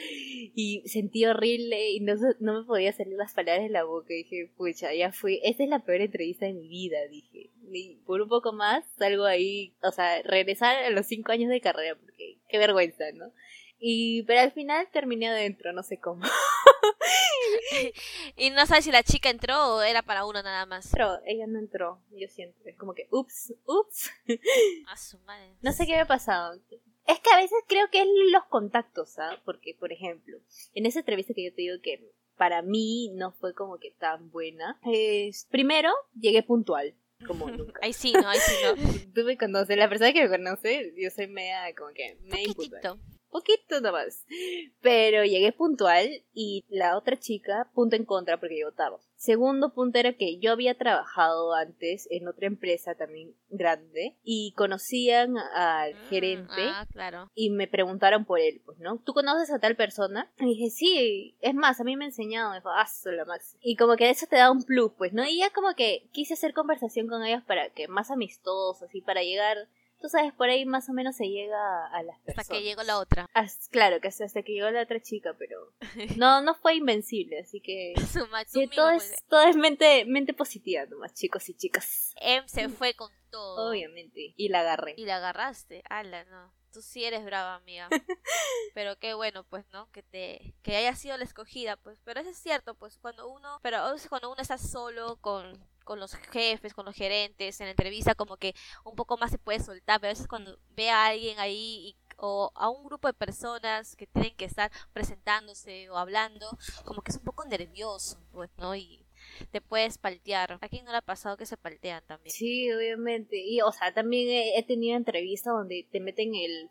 y 0.55 0.81
sentí 0.87 1.25
horrible 1.25 1.91
y 1.91 1.99
no, 1.99 2.13
no 2.39 2.61
me 2.61 2.65
podía 2.65 2.93
salir 2.93 3.15
las 3.15 3.33
palabras 3.33 3.63
de 3.63 3.69
la 3.69 3.83
boca. 3.83 4.13
Y 4.13 4.23
dije, 4.23 4.51
pucha, 4.55 4.93
ya 4.93 5.11
fui, 5.11 5.39
esta 5.43 5.63
es 5.63 5.69
la 5.69 5.79
peor 5.79 6.01
entrevista 6.01 6.45
de 6.45 6.53
mi 6.53 6.67
vida, 6.67 6.97
dije. 7.09 7.51
Y 7.71 7.97
por 8.05 8.21
un 8.21 8.29
poco 8.29 8.53
más 8.53 8.85
salgo 8.97 9.25
ahí, 9.25 9.75
o 9.81 9.91
sea, 9.91 10.21
regresar 10.23 10.77
a 10.77 10.89
los 10.89 11.05
cinco 11.05 11.31
años 11.31 11.49
de 11.49 11.61
carrera, 11.61 11.95
porque 11.95 12.37
qué 12.47 12.57
vergüenza, 12.57 13.05
¿no? 13.13 13.31
Y, 13.85 14.23
pero 14.23 14.39
al 14.39 14.53
final 14.53 14.87
terminé 14.91 15.27
adentro, 15.27 15.73
no 15.73 15.83
sé 15.83 15.99
cómo. 15.99 16.23
y 18.37 18.49
no 18.51 18.65
sabes 18.65 18.85
si 18.85 18.91
la 18.91 19.03
chica 19.03 19.29
entró 19.29 19.75
o 19.75 19.81
era 19.81 20.01
para 20.01 20.25
uno 20.25 20.41
nada 20.41 20.65
más. 20.65 20.89
Pero 20.91 21.19
ella 21.25 21.47
no 21.47 21.59
entró, 21.59 22.01
yo 22.11 22.27
siento. 22.29 22.57
Como 22.77 22.93
que, 22.93 23.07
ups, 23.11 23.53
ups. 23.65 24.09
A 24.87 24.95
su 24.95 25.19
madre. 25.19 25.57
No 25.61 25.73
sé 25.73 25.85
qué 25.85 25.93
me 25.93 25.99
ha 25.99 26.07
pasado. 26.07 26.57
Es 27.07 27.19
que 27.19 27.29
a 27.33 27.37
veces 27.37 27.57
creo 27.67 27.89
que 27.91 28.01
es 28.01 28.07
los 28.31 28.45
contactos, 28.45 29.11
¿sabes? 29.11 29.39
Porque, 29.43 29.75
por 29.77 29.91
ejemplo, 29.91 30.37
en 30.73 30.85
esa 30.85 30.99
entrevista 30.99 31.33
que 31.33 31.45
yo 31.45 31.53
te 31.53 31.61
digo 31.61 31.75
que 31.81 32.11
para 32.37 32.61
mí 32.61 33.11
no 33.13 33.31
fue 33.31 33.53
como 33.53 33.77
que 33.77 33.91
tan 33.91 34.31
buena. 34.31 34.79
Es, 34.85 35.47
primero, 35.49 35.91
llegué 36.19 36.43
puntual. 36.43 36.95
Como 37.27 37.49
nunca. 37.51 37.79
Ahí 37.83 37.93
sí, 37.93 38.13
no, 38.13 38.27
ahí 38.27 38.39
sí, 38.39 38.55
no. 38.63 38.73
Tú 39.13 39.23
me 39.23 39.37
conoces, 39.37 39.77
la 39.77 39.89
persona 39.89 40.13
que 40.13 40.27
me 40.27 40.29
conoce, 40.29 40.93
yo 40.97 41.09
soy 41.09 41.27
media, 41.27 41.73
como 41.75 41.93
que, 41.93 42.17
media 42.21 42.47
impuntual 42.47 42.99
poquito 43.33 43.81
nomás. 43.81 44.25
Pero 44.81 45.25
llegué 45.25 45.51
puntual 45.51 46.09
y 46.33 46.63
la 46.69 46.97
otra 46.97 47.17
chica, 47.17 47.69
punto 47.73 47.97
en 47.97 48.05
contra 48.05 48.39
porque 48.39 48.55
llegó 48.55 48.71
tarde. 48.71 48.97
Segundo 49.15 49.73
punto 49.73 49.99
era 49.99 50.13
que 50.13 50.37
yo 50.39 50.51
había 50.51 50.77
trabajado 50.77 51.53
antes 51.53 52.07
en 52.11 52.27
otra 52.27 52.47
empresa 52.47 52.95
también 52.95 53.33
grande 53.49 54.17
y 54.21 54.53
conocían 54.57 55.37
al 55.37 55.93
mm, 55.93 55.97
gerente 56.09 56.61
ah, 56.61 56.85
claro. 56.91 57.31
y 57.33 57.49
me 57.49 57.67
preguntaron 57.67 58.25
por 58.25 58.39
él, 58.39 58.61
pues, 58.65 58.79
¿no? 58.79 58.99
¿Tú 58.99 59.13
conoces 59.13 59.49
a 59.51 59.59
tal 59.59 59.77
persona? 59.77 60.29
Y 60.39 60.45
dije, 60.45 60.69
sí, 60.69 61.37
es 61.39 61.55
más, 61.55 61.79
a 61.79 61.85
mí 61.85 61.95
me 61.95 62.03
ha 62.03 62.07
enseñado, 62.09 62.49
me 62.49 62.57
dijo, 62.57 62.69
ah. 62.69 62.85
Y 63.61 63.75
como 63.77 63.95
que 63.95 64.09
eso 64.09 64.27
te 64.27 64.35
da 64.35 64.51
un 64.51 64.63
plus, 64.63 64.91
pues, 64.97 65.13
¿no? 65.13 65.25
Y 65.25 65.39
ya 65.39 65.49
como 65.51 65.73
que 65.75 66.09
quise 66.11 66.33
hacer 66.33 66.53
conversación 66.53 67.07
con 67.07 67.23
ellos 67.23 67.43
para 67.43 67.69
que 67.69 67.87
más 67.87 68.11
amistosos, 68.11 68.83
así, 68.83 69.01
para 69.01 69.23
llegar 69.23 69.69
tú 70.03 70.09
sabes, 70.09 70.33
por 70.33 70.49
ahí 70.49 70.65
más 70.65 70.89
o 70.89 70.93
menos 70.93 71.15
se 71.15 71.29
llega 71.29 71.87
a 71.87 72.03
las 72.03 72.19
personas. 72.19 72.39
Hasta 72.39 72.53
que 72.53 72.61
llegó 72.61 72.83
la 72.83 72.99
otra. 72.99 73.29
claro, 73.71 74.01
que 74.01 74.09
hasta 74.09 74.43
que 74.43 74.51
llegó 74.51 74.69
la 74.69 74.81
otra 74.81 75.01
chica, 75.01 75.33
pero 75.39 75.73
no 76.17 76.41
no 76.41 76.55
fue 76.55 76.75
invencible, 76.75 77.39
así 77.39 77.61
que 77.61 77.93
sí, 78.47 78.67
todo, 78.67 78.89
es, 78.89 79.23
todo 79.29 79.43
es 79.43 79.55
mente, 79.55 80.03
mente 80.03 80.33
positiva 80.33 80.85
nomás, 80.87 81.13
chicos 81.13 81.47
y 81.47 81.53
chicas. 81.53 82.13
Em 82.17 82.45
se 82.47 82.67
fue 82.67 82.95
con 82.95 83.09
todo. 83.31 83.69
Obviamente, 83.69 84.33
y 84.35 84.49
la 84.49 84.59
agarré. 84.59 84.93
Y 84.97 85.05
la 85.05 85.15
agarraste, 85.15 85.83
ala, 85.89 86.25
no. 86.25 86.53
Tú 86.73 86.81
sí 86.81 87.05
eres 87.05 87.23
brava, 87.23 87.55
amiga. 87.55 87.87
pero 88.73 88.97
qué 88.99 89.13
bueno, 89.13 89.45
pues, 89.45 89.63
¿no? 89.71 89.89
Que 89.91 90.03
te 90.03 90.53
que 90.63 90.75
haya 90.75 90.95
sido 90.95 91.15
la 91.17 91.23
escogida, 91.23 91.77
pues. 91.77 92.01
Pero 92.03 92.19
eso 92.19 92.31
es 92.31 92.37
cierto, 92.37 92.75
pues, 92.75 92.97
cuando 92.97 93.29
uno, 93.29 93.59
pero 93.61 93.77
a 93.77 93.93
veces 93.93 94.09
cuando 94.09 94.29
uno 94.29 94.41
está 94.41 94.57
solo 94.57 95.15
con 95.21 95.65
con 95.83 95.99
los 95.99 96.15
jefes, 96.15 96.73
con 96.73 96.85
los 96.85 96.95
gerentes, 96.95 97.59
en 97.59 97.67
la 97.67 97.71
entrevista 97.71 98.15
como 98.15 98.37
que 98.37 98.53
un 98.83 98.95
poco 98.95 99.17
más 99.17 99.31
se 99.31 99.37
puede 99.37 99.59
soltar, 99.59 99.99
pero 99.99 100.09
a 100.09 100.13
veces 100.13 100.27
cuando 100.27 100.57
ve 100.75 100.89
a 100.89 101.07
alguien 101.07 101.39
ahí 101.39 101.95
o 102.17 102.51
a 102.55 102.69
un 102.69 102.85
grupo 102.85 103.07
de 103.07 103.13
personas 103.13 103.95
que 103.95 104.07
tienen 104.07 104.35
que 104.35 104.45
estar 104.45 104.71
presentándose 104.93 105.89
o 105.89 105.97
hablando, 105.97 106.57
como 106.85 107.01
que 107.01 107.11
es 107.11 107.17
un 107.17 107.23
poco 107.23 107.45
nervioso, 107.45 108.19
pues, 108.31 108.49
¿no? 108.57 108.75
Y 108.75 109.05
te 109.51 109.61
puedes 109.61 109.97
paltear. 109.97 110.57
¿A 110.61 110.69
quién 110.69 110.85
no 110.85 110.91
le 110.91 110.97
ha 110.97 111.01
pasado 111.01 111.37
que 111.37 111.45
se 111.45 111.57
paltean 111.57 112.03
también? 112.05 112.33
Sí, 112.33 112.71
obviamente. 112.71 113.37
Y, 113.37 113.61
o 113.61 113.71
sea, 113.71 113.93
también 113.93 114.27
he 114.55 114.63
tenido 114.63 114.97
entrevistas 114.97 115.53
donde 115.53 115.87
te 115.91 115.99
meten 115.99 116.35
el 116.35 116.69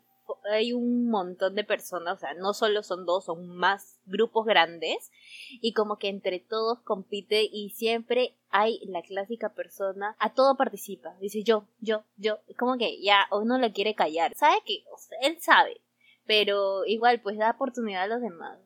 hay 0.51 0.73
un 0.73 1.09
montón 1.09 1.55
de 1.55 1.63
personas, 1.63 2.15
o 2.15 2.19
sea, 2.19 2.33
no 2.33 2.53
solo 2.53 2.83
son 2.83 3.05
dos, 3.05 3.25
son 3.25 3.47
más 3.55 3.99
grupos 4.05 4.45
grandes 4.45 5.11
y 5.61 5.73
como 5.73 5.97
que 5.97 6.09
entre 6.09 6.39
todos 6.39 6.79
compite 6.81 7.47
y 7.51 7.71
siempre 7.71 8.35
hay 8.49 8.79
la 8.85 9.01
clásica 9.01 9.53
persona, 9.53 10.15
a 10.19 10.33
todo 10.33 10.55
participa, 10.55 11.15
dice 11.19 11.43
yo, 11.43 11.67
yo, 11.79 12.03
yo, 12.17 12.39
como 12.57 12.77
que 12.77 13.01
ya 13.01 13.27
uno 13.31 13.57
le 13.57 13.73
quiere 13.73 13.95
callar, 13.95 14.33
sabe 14.35 14.57
que 14.65 14.83
él 15.21 15.37
sabe, 15.41 15.81
pero 16.25 16.85
igual 16.85 17.21
pues 17.21 17.37
da 17.37 17.51
oportunidad 17.51 18.03
a 18.03 18.07
los 18.07 18.21
demás. 18.21 18.59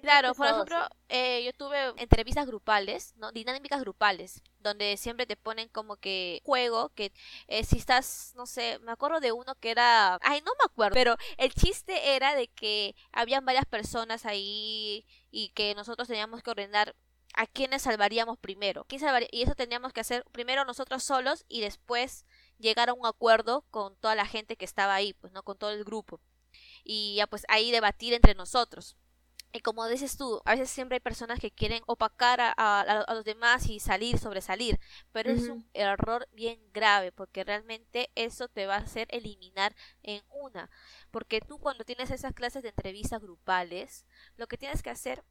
Claro, 0.00 0.34
por 0.34 0.46
ejemplo, 0.46 0.88
eh, 1.08 1.42
yo 1.44 1.52
tuve 1.52 1.92
entrevistas 1.96 2.46
grupales, 2.46 3.14
¿no? 3.16 3.32
dinámicas 3.32 3.80
grupales, 3.80 4.42
donde 4.58 4.96
siempre 4.96 5.26
te 5.26 5.36
ponen 5.36 5.68
como 5.68 5.96
que 5.96 6.40
juego, 6.44 6.90
que 6.90 7.12
eh, 7.48 7.64
si 7.64 7.78
estás, 7.78 8.32
no 8.36 8.46
sé, 8.46 8.78
me 8.80 8.92
acuerdo 8.92 9.20
de 9.20 9.32
uno 9.32 9.54
que 9.56 9.70
era, 9.70 10.18
ay, 10.22 10.40
no 10.44 10.52
me 10.58 10.64
acuerdo, 10.64 10.94
pero 10.94 11.16
el 11.38 11.52
chiste 11.52 12.14
era 12.14 12.34
de 12.34 12.48
que 12.48 12.94
habían 13.12 13.44
varias 13.44 13.66
personas 13.66 14.26
ahí 14.26 15.06
y 15.30 15.50
que 15.50 15.74
nosotros 15.74 16.08
teníamos 16.08 16.42
que 16.42 16.50
ordenar 16.50 16.94
a 17.34 17.46
quiénes 17.46 17.82
salvaríamos 17.82 18.38
primero. 18.38 18.84
¿Quién 18.84 19.00
salvaría? 19.00 19.28
Y 19.32 19.42
eso 19.42 19.54
teníamos 19.54 19.92
que 19.92 20.00
hacer 20.00 20.24
primero 20.32 20.64
nosotros 20.64 21.02
solos 21.02 21.44
y 21.48 21.60
después 21.62 22.26
llegar 22.58 22.90
a 22.90 22.94
un 22.94 23.06
acuerdo 23.06 23.64
con 23.70 23.96
toda 23.96 24.14
la 24.14 24.26
gente 24.26 24.56
que 24.56 24.66
estaba 24.66 24.94
ahí, 24.94 25.14
pues 25.14 25.32
no 25.32 25.42
con 25.42 25.56
todo 25.56 25.70
el 25.70 25.84
grupo 25.84 26.20
y 26.84 27.16
ya 27.16 27.26
pues 27.26 27.44
ahí 27.48 27.70
debatir 27.70 28.14
entre 28.14 28.34
nosotros. 28.34 28.96
Y 29.52 29.60
como 29.60 29.86
dices 29.86 30.16
tú, 30.16 30.40
a 30.46 30.52
veces 30.52 30.70
siempre 30.70 30.96
hay 30.96 31.00
personas 31.00 31.38
que 31.38 31.50
quieren 31.50 31.82
opacar 31.86 32.40
a, 32.40 33.04
los 33.14 33.24
demás 33.24 33.68
y 33.68 33.80
salir, 33.80 34.18
sobresalir, 34.18 34.80
pero 35.12 35.30
es 35.30 35.48
un 35.48 35.68
error 35.74 36.26
bien 36.32 36.58
grave 36.72 37.12
porque 37.12 37.44
realmente 37.44 38.10
eso 38.14 38.48
te 38.48 38.66
va 38.66 38.76
a 38.76 38.80
hacer 38.80 39.08
eliminar 39.10 39.74
en 40.02 40.22
una. 40.30 40.70
Porque 41.10 41.42
tú 41.42 41.58
cuando 41.58 41.84
tienes 41.84 42.10
esas 42.10 42.32
clases 42.32 42.62
de 42.62 42.70
entrevistas 42.70 43.20
grupales, 43.20 44.06
lo 44.36 44.46
que 44.46 44.56
tienes 44.56 44.82
que 44.82 44.90
hacer 44.90 45.22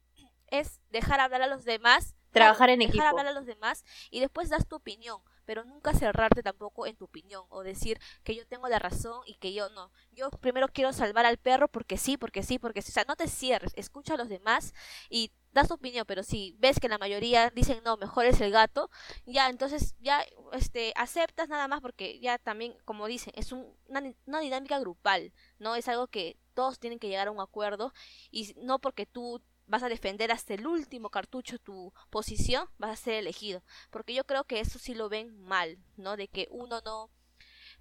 es 0.46 0.80
dejar 0.90 1.18
hablar 1.18 1.42
a 1.42 1.48
los 1.48 1.64
demás, 1.64 2.14
trabajar 2.30 2.70
en 2.70 2.82
equipo, 2.82 2.98
dejar 2.98 3.08
hablar 3.08 3.26
a 3.26 3.32
los 3.32 3.46
demás 3.46 3.84
y 4.10 4.20
después 4.20 4.50
das 4.50 4.68
tu 4.68 4.76
opinión 4.76 5.20
pero 5.44 5.64
nunca 5.64 5.94
cerrarte 5.94 6.42
tampoco 6.42 6.86
en 6.86 6.96
tu 6.96 7.06
opinión 7.06 7.44
o 7.48 7.62
decir 7.62 8.00
que 8.24 8.34
yo 8.34 8.46
tengo 8.46 8.68
la 8.68 8.78
razón 8.78 9.22
y 9.26 9.34
que 9.36 9.52
yo 9.52 9.68
no. 9.70 9.90
Yo 10.12 10.30
primero 10.30 10.68
quiero 10.68 10.92
salvar 10.92 11.26
al 11.26 11.38
perro 11.38 11.68
porque 11.68 11.96
sí, 11.96 12.16
porque 12.16 12.42
sí, 12.42 12.58
porque 12.58 12.82
sí. 12.82 12.90
O 12.90 12.94
sea, 12.94 13.04
no 13.06 13.16
te 13.16 13.28
cierres, 13.28 13.72
escucha 13.76 14.14
a 14.14 14.16
los 14.16 14.28
demás 14.28 14.74
y 15.08 15.32
das 15.52 15.68
tu 15.68 15.74
opinión, 15.74 16.04
pero 16.06 16.22
si 16.22 16.56
ves 16.58 16.80
que 16.80 16.88
la 16.88 16.98
mayoría 16.98 17.50
dicen 17.50 17.82
no, 17.84 17.96
mejor 17.96 18.24
es 18.26 18.40
el 18.40 18.50
gato, 18.50 18.90
ya 19.26 19.48
entonces 19.50 19.94
ya 20.00 20.24
este 20.52 20.92
aceptas 20.96 21.48
nada 21.48 21.68
más 21.68 21.80
porque 21.80 22.18
ya 22.20 22.38
también, 22.38 22.74
como 22.84 23.06
dicen, 23.06 23.32
es 23.36 23.52
una, 23.52 24.02
una 24.26 24.40
dinámica 24.40 24.78
grupal, 24.80 25.32
¿no? 25.58 25.74
Es 25.74 25.88
algo 25.88 26.06
que 26.08 26.38
todos 26.54 26.78
tienen 26.78 26.98
que 26.98 27.08
llegar 27.08 27.28
a 27.28 27.30
un 27.30 27.40
acuerdo 27.40 27.92
y 28.30 28.54
no 28.58 28.78
porque 28.78 29.06
tú 29.06 29.42
vas 29.66 29.82
a 29.82 29.88
defender 29.88 30.32
hasta 30.32 30.54
el 30.54 30.66
último 30.66 31.10
cartucho 31.10 31.58
tu 31.58 31.92
posición, 32.10 32.68
vas 32.78 32.90
a 32.90 33.02
ser 33.02 33.14
elegido. 33.14 33.62
Porque 33.90 34.14
yo 34.14 34.24
creo 34.24 34.44
que 34.44 34.60
eso 34.60 34.78
sí 34.78 34.94
lo 34.94 35.08
ven 35.08 35.40
mal, 35.40 35.78
¿no? 35.96 36.16
De 36.16 36.28
que 36.28 36.48
uno 36.50 36.80
no 36.84 37.10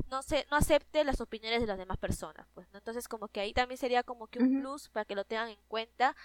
no 0.10 0.24
se 0.24 0.46
no 0.50 0.58
acepte 0.58 1.04
las 1.04 1.22
opiniones 1.22 1.62
de 1.62 1.68
las 1.68 1.78
demás 1.78 1.98
personas, 1.98 2.48
pues, 2.54 2.68
¿no? 2.72 2.80
Entonces 2.80 3.08
como 3.08 3.28
que 3.28 3.40
ahí 3.40 3.54
también 3.54 3.78
sería 3.78 4.04
como 4.04 4.28
que 4.28 4.40
un 4.40 4.62
plus 4.62 4.90
para 4.90 5.06
que 5.06 5.16
lo 5.16 5.26
tengan 5.26 5.50
en 5.50 5.60
cuenta, 5.68 6.16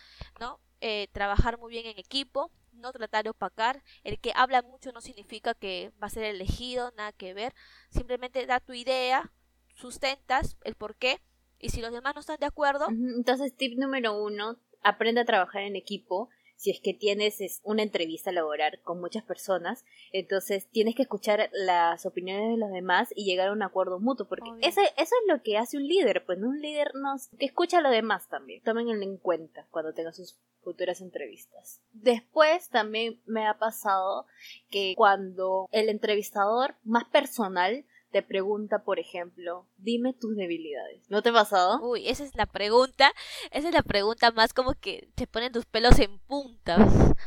¿no? 0.41 0.61
Eh, 0.81 1.09
trabajar 1.13 1.59
muy 1.59 1.71
bien 1.71 1.87
en 1.87 1.99
equipo, 1.99 2.51
no 2.73 2.93
tratar 2.93 3.25
de 3.25 3.31
opacar. 3.31 3.83
El 4.05 4.19
que 4.19 4.33
habla 4.35 4.63
mucho 4.63 4.93
no 4.93 5.01
significa 5.01 5.55
que 5.55 5.93
va 6.03 6.07
a 6.07 6.11
ser 6.11 6.25
elegido, 6.25 6.93
nada 6.97 7.13
que 7.13 7.35
ver. 7.35 7.55
Simplemente 7.91 8.47
da 8.47 8.61
tu 8.61 8.73
idea, 8.73 9.33
sustentas 9.75 10.57
el 10.65 10.75
por 10.75 10.97
qué, 10.97 11.21
y 11.59 11.71
si 11.71 11.81
los 11.81 11.93
demás 11.93 12.15
no 12.15 12.21
están 12.21 12.39
de 12.39 12.47
acuerdo. 12.47 12.87
Entonces, 12.89 13.57
tip 13.57 13.79
número 13.79 14.23
uno, 14.23 14.59
aprende 14.87 15.21
a 15.21 15.25
trabajar 15.25 15.63
en 15.63 15.77
equipo. 15.77 16.29
Si 16.57 16.71
es 16.71 16.81
que 16.81 16.95
tienes 16.95 17.61
una 17.65 17.83
entrevista 17.83 18.33
laboral 18.33 18.81
con 18.83 18.99
muchas 18.99 19.23
personas, 19.23 19.85
entonces 20.11 20.67
tienes 20.71 20.95
que 20.95 21.03
escuchar 21.03 21.51
las 21.53 22.07
opiniones 22.07 22.49
de 22.49 22.57
los 22.57 22.71
demás 22.71 23.13
y 23.15 23.27
llegar 23.27 23.49
a 23.49 23.53
un 23.53 23.63
acuerdo 23.63 24.01
mutuo, 24.01 24.27
porque 24.27 24.49
eso, 24.63 24.81
eso 24.81 24.95
es 24.97 25.11
lo 25.29 25.43
que 25.43 25.59
hace 25.59 25.77
un 25.77 25.87
líder, 25.87 26.25
pues 26.25 26.39
un 26.39 26.63
líder 26.63 26.95
nos 26.95 27.29
que 27.39 27.45
escucha 27.45 27.79
a 27.79 27.81
los 27.83 27.93
demás 27.93 28.29
también. 28.31 28.63
Tomen 28.63 28.89
en 28.89 29.19
cuenta 29.19 29.67
cuando 29.71 29.93
tengan 29.93 30.15
sus 30.15 30.39
futuras 30.63 31.03
entrevistas. 31.03 31.83
Después 31.93 32.71
también 32.71 33.21
me 33.27 33.47
ha 33.47 33.59
pasado 33.59 34.27
que 34.71 34.95
cuando 34.97 35.69
el 35.73 35.91
entrevistador 35.91 36.75
más 36.85 37.05
personal 37.05 37.85
te 38.17 38.23
pregunta, 38.23 38.83
por 38.83 38.99
ejemplo, 38.99 39.67
dime 39.77 40.15
tus 40.15 40.37
debilidades. 40.37 41.03
¿No 41.11 41.21
te 41.21 41.29
ha 41.29 41.35
pasado? 41.35 41.83
Uy, 41.83 42.09
esa 42.09 42.25
es 42.25 42.35
la 42.35 42.47
pregunta, 42.47 43.13
esa 43.51 43.69
es 43.69 43.75
la 43.75 43.83
pregunta 43.83 44.31
más 44.31 44.55
como 44.55 44.73
que 44.73 45.11
te 45.15 45.27
ponen 45.27 45.53
tus 45.53 45.67
pelos 45.67 45.99
en 45.99 46.19
puntas, 46.21 46.81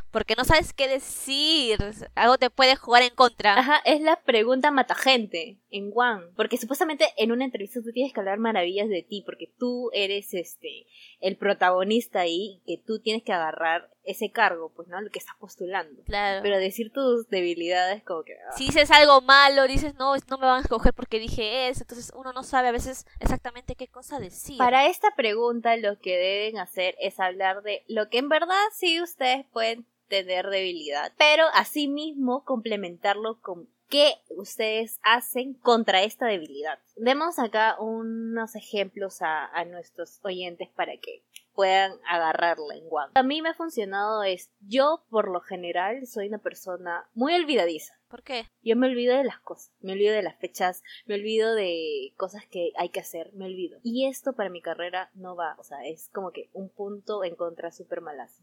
porque 0.09 0.33
no 0.35 0.45
sabes 0.45 0.73
qué 0.73 0.87
decir, 0.87 1.77
algo 2.15 2.39
te 2.39 2.49
puede 2.49 2.75
jugar 2.75 3.03
en 3.03 3.13
contra. 3.13 3.59
Ajá, 3.59 3.83
es 3.85 4.01
la 4.01 4.19
pregunta 4.23 4.71
mata 4.71 4.95
gente 4.95 5.59
en 5.69 5.91
One, 5.93 6.31
porque 6.35 6.57
supuestamente 6.57 7.05
en 7.17 7.31
una 7.31 7.45
entrevista 7.45 7.81
tú 7.83 7.91
tienes 7.91 8.11
que 8.11 8.21
hablar 8.21 8.39
maravillas 8.39 8.89
de 8.89 9.03
ti, 9.03 9.21
porque 9.23 9.53
tú 9.59 9.91
eres 9.93 10.33
este 10.33 10.87
el 11.19 11.37
protagonista 11.37 12.21
ahí, 12.21 12.63
que 12.65 12.81
tú 12.83 12.99
tienes 12.99 13.21
que 13.21 13.33
agarrar 13.33 13.91
ese 14.09 14.31
cargo, 14.31 14.71
pues, 14.75 14.87
¿no? 14.87 14.99
Lo 15.01 15.09
que 15.09 15.19
estás 15.19 15.35
postulando. 15.39 16.01
Claro. 16.03 16.41
Pero 16.41 16.57
decir 16.57 16.91
tus 16.91 17.29
debilidades 17.29 18.03
como 18.03 18.23
que... 18.23 18.33
ah. 18.33 18.51
Si 18.57 18.65
dices 18.65 18.91
algo 18.91 19.21
malo, 19.21 19.67
dices, 19.67 19.95
no, 19.95 20.15
no 20.15 20.37
me 20.37 20.45
van 20.45 20.57
a 20.57 20.61
escoger 20.61 20.93
porque 20.93 21.19
dije 21.19 21.69
eso, 21.69 21.83
entonces 21.83 22.11
uno 22.15 22.33
no 22.33 22.43
sabe 22.43 22.69
a 22.69 22.71
veces 22.71 23.05
exactamente 23.19 23.75
qué 23.75 23.87
cosa 23.87 24.19
decir. 24.19 24.57
Para 24.57 24.87
esta 24.87 25.15
pregunta 25.15 25.77
lo 25.77 25.99
que 25.99 26.17
deben 26.17 26.57
hacer 26.57 26.95
es 26.99 27.19
hablar 27.19 27.61
de 27.61 27.83
lo 27.87 28.09
que 28.09 28.17
en 28.17 28.29
verdad 28.29 28.55
sí 28.73 29.01
ustedes 29.01 29.45
pueden 29.51 29.85
tener 30.07 30.49
debilidad, 30.49 31.13
pero 31.17 31.45
asimismo 31.53 32.43
complementarlo 32.43 33.39
con 33.41 33.69
qué 33.89 34.15
ustedes 34.29 34.99
hacen 35.03 35.53
contra 35.55 36.03
esta 36.03 36.27
debilidad. 36.27 36.79
Demos 36.95 37.39
acá 37.39 37.75
unos 37.79 38.55
ejemplos 38.55 39.21
a, 39.21 39.45
a 39.45 39.65
nuestros 39.65 40.19
oyentes 40.23 40.69
para 40.69 40.97
que 40.97 41.23
puedan 41.59 41.99
agarrarla 42.07 42.73
en. 42.75 42.85
A 43.15 43.21
mí 43.21 43.41
me 43.41 43.49
ha 43.49 43.53
funcionado 43.53 44.23
es, 44.23 44.49
yo 44.61 45.03
por 45.09 45.29
lo 45.29 45.41
general 45.41 46.07
soy 46.07 46.29
una 46.29 46.37
persona 46.37 47.09
muy 47.13 47.33
olvidadiza. 47.33 47.99
¿Por 48.07 48.23
qué? 48.23 48.45
Yo 48.63 48.77
me 48.77 48.87
olvido 48.87 49.17
de 49.17 49.25
las 49.25 49.41
cosas, 49.41 49.73
me 49.81 49.91
olvido 49.91 50.13
de 50.13 50.23
las 50.23 50.39
fechas, 50.39 50.83
me 51.05 51.15
olvido 51.15 51.53
de 51.55 52.13
cosas 52.15 52.45
que 52.47 52.71
hay 52.77 52.87
que 52.87 53.01
hacer, 53.01 53.33
me 53.33 53.43
olvido. 53.43 53.81
Y 53.83 54.07
esto 54.07 54.31
para 54.31 54.49
mi 54.49 54.61
carrera 54.61 55.11
no 55.15 55.35
va, 55.35 55.57
o 55.59 55.65
sea, 55.65 55.85
es 55.85 56.07
como 56.13 56.31
que 56.31 56.49
un 56.53 56.69
punto 56.69 57.25
en 57.25 57.35
contra 57.35 57.73
súper 57.73 57.99
malazo. 57.99 58.41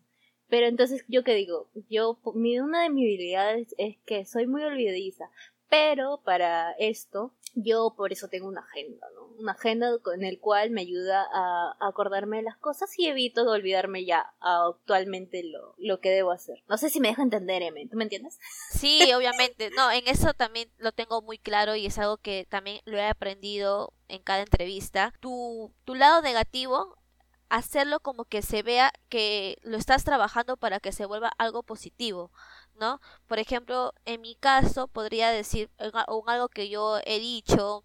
Pero 0.49 0.67
entonces, 0.67 1.03
¿yo 1.09 1.25
qué 1.25 1.33
digo? 1.33 1.71
Yo, 1.89 2.21
una 2.23 2.83
de 2.83 2.91
mis 2.91 3.07
habilidades 3.07 3.75
es 3.79 3.97
que 4.05 4.27
soy 4.27 4.47
muy 4.47 4.63
olvidadiza, 4.63 5.31
pero 5.69 6.21
para 6.25 6.73
esto, 6.73 7.33
yo 7.55 7.95
por 7.97 8.13
eso 8.13 8.29
tengo 8.29 8.49
una 8.49 8.61
agenda, 8.61 9.07
¿no? 9.15 9.27
Una 9.39 9.53
agenda 9.53 9.99
con 10.03 10.25
el 10.25 10.39
cual 10.41 10.71
me 10.71 10.83
ayuda 10.83 11.27
a 11.33 11.77
acordarme 11.81 12.39
de 12.39 12.43
las 12.43 12.57
cosas 12.57 12.91
y 12.99 13.07
evito 13.07 13.45
de 13.45 13.51
olvidarme 13.51 14.05
ya 14.05 14.35
actualmente 14.41 15.43
lo, 15.45 15.75
lo 15.79 16.01
que 16.01 16.11
debo 16.11 16.31
hacer. 16.31 16.63
No 16.69 16.79
sé 16.79 16.91
si 16.91 17.01
me 17.01 17.09
dejo 17.09 17.23
entender, 17.23 17.63
Emen, 17.63 17.89
¿tú 17.89 17.97
me 17.97 18.05
entiendes? 18.05 18.39
Sí, 18.71 19.13
obviamente. 19.13 19.71
No, 19.77 19.91
en 19.91 20.07
eso 20.07 20.35
también 20.35 20.71
lo 20.79 20.93
tengo 20.93 21.23
muy 21.23 21.39
claro 21.39 21.77
y 21.77 21.87
es 21.87 21.99
algo 21.99 22.19
que 22.19 22.47
también 22.49 22.81
lo 22.85 22.99
he 22.99 23.07
aprendido 23.07 23.93
en 24.09 24.23
cada 24.23 24.41
entrevista. 24.41 25.13
Tu, 25.21 25.73
tu 25.85 25.95
lado 25.95 26.23
negativo 26.23 26.99
hacerlo 27.49 28.01
como 28.01 28.25
que 28.25 28.43
se 28.43 28.63
vea 28.63 28.93
que 29.09 29.59
lo 29.63 29.77
estás 29.77 30.05
trabajando 30.05 30.57
para 30.57 30.81
que 30.81 30.93
se 30.93 31.07
vuelva 31.07 31.31
algo 31.39 31.63
positivo, 31.63 32.31
¿no? 32.79 33.01
Por 33.27 33.39
ejemplo, 33.39 33.93
en 34.05 34.21
mi 34.21 34.35
caso 34.37 34.89
podría 34.89 35.31
decir 35.31 35.71
un 36.09 36.29
algo 36.29 36.49
que 36.49 36.69
yo 36.69 36.99
he 37.05 37.19
dicho 37.19 37.83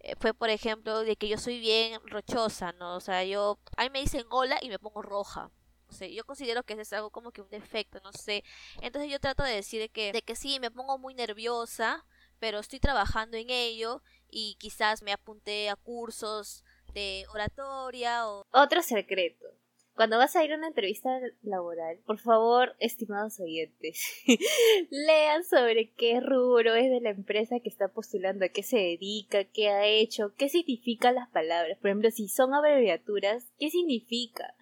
eh, 0.00 0.14
fue 0.18 0.34
por 0.34 0.50
ejemplo 0.50 1.00
de 1.04 1.16
que 1.16 1.28
yo 1.28 1.38
soy 1.38 1.60
bien 1.60 2.00
rochosa, 2.06 2.72
¿no? 2.72 2.96
O 2.96 3.00
sea, 3.00 3.24
yo 3.24 3.58
a 3.76 3.84
mí 3.84 3.90
me 3.90 4.00
dicen 4.00 4.24
hola 4.30 4.58
y 4.60 4.68
me 4.68 4.78
pongo 4.78 5.02
roja. 5.02 5.50
O 5.88 5.94
sea, 5.94 6.08
yo 6.08 6.24
considero 6.24 6.62
que 6.62 6.72
ese 6.72 6.82
es 6.82 6.92
algo 6.94 7.10
como 7.10 7.32
que 7.32 7.42
un 7.42 7.50
defecto, 7.50 8.00
no 8.02 8.12
sé. 8.12 8.44
Entonces 8.80 9.10
yo 9.10 9.20
trato 9.20 9.42
de 9.42 9.54
decir 9.54 9.80
de 9.80 9.90
que, 9.90 10.12
de 10.12 10.22
que 10.22 10.34
sí, 10.36 10.58
me 10.58 10.70
pongo 10.70 10.98
muy 10.98 11.14
nerviosa, 11.14 12.04
pero 12.38 12.58
estoy 12.58 12.80
trabajando 12.80 13.36
en 13.36 13.50
ello 13.50 14.02
y 14.28 14.56
quizás 14.58 15.02
me 15.02 15.12
apunté 15.12 15.68
a 15.68 15.76
cursos 15.76 16.64
de 16.94 17.26
oratoria 17.32 18.26
o... 18.26 18.46
Otro 18.52 18.82
secreto. 18.82 19.46
Cuando 19.94 20.16
vas 20.16 20.34
a 20.36 20.44
ir 20.44 20.52
a 20.52 20.56
una 20.56 20.68
entrevista 20.68 21.10
laboral, 21.42 21.98
por 22.06 22.18
favor, 22.18 22.74
estimados 22.78 23.38
oyentes, 23.40 24.02
lean 24.90 25.44
sobre 25.44 25.90
qué 25.90 26.20
rubro 26.20 26.74
es 26.74 26.90
de 26.90 27.00
la 27.00 27.10
empresa 27.10 27.60
que 27.60 27.68
está 27.68 27.88
postulando, 27.88 28.44
a 28.44 28.48
qué 28.48 28.62
se 28.62 28.78
dedica, 28.78 29.44
qué 29.44 29.68
ha 29.68 29.86
hecho, 29.86 30.34
qué 30.36 30.48
significan 30.48 31.14
las 31.14 31.28
palabras. 31.28 31.78
Por 31.78 31.90
ejemplo, 31.90 32.10
si 32.10 32.28
son 32.28 32.54
abreviaturas, 32.54 33.52
¿qué 33.58 33.68
significa? 33.68 34.54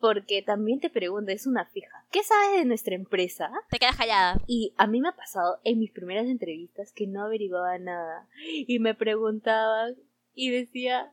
Porque 0.00 0.42
también 0.42 0.80
te 0.80 0.90
pregunto, 0.90 1.30
es 1.30 1.46
una 1.46 1.66
fija. 1.66 2.06
¿Qué 2.10 2.24
sabes 2.24 2.58
de 2.58 2.64
nuestra 2.64 2.94
empresa? 2.94 3.52
Te 3.70 3.78
quedas 3.78 3.96
callada. 3.96 4.40
Y 4.46 4.74
a 4.78 4.86
mí 4.86 5.00
me 5.00 5.10
ha 5.10 5.16
pasado 5.16 5.60
en 5.64 5.78
mis 5.78 5.92
primeras 5.92 6.26
entrevistas 6.26 6.92
que 6.92 7.06
no 7.06 7.22
averiguaba 7.22 7.78
nada. 7.78 8.26
Y 8.66 8.78
me 8.78 8.94
preguntaban 8.94 9.96
y 10.34 10.50
decía, 10.50 11.12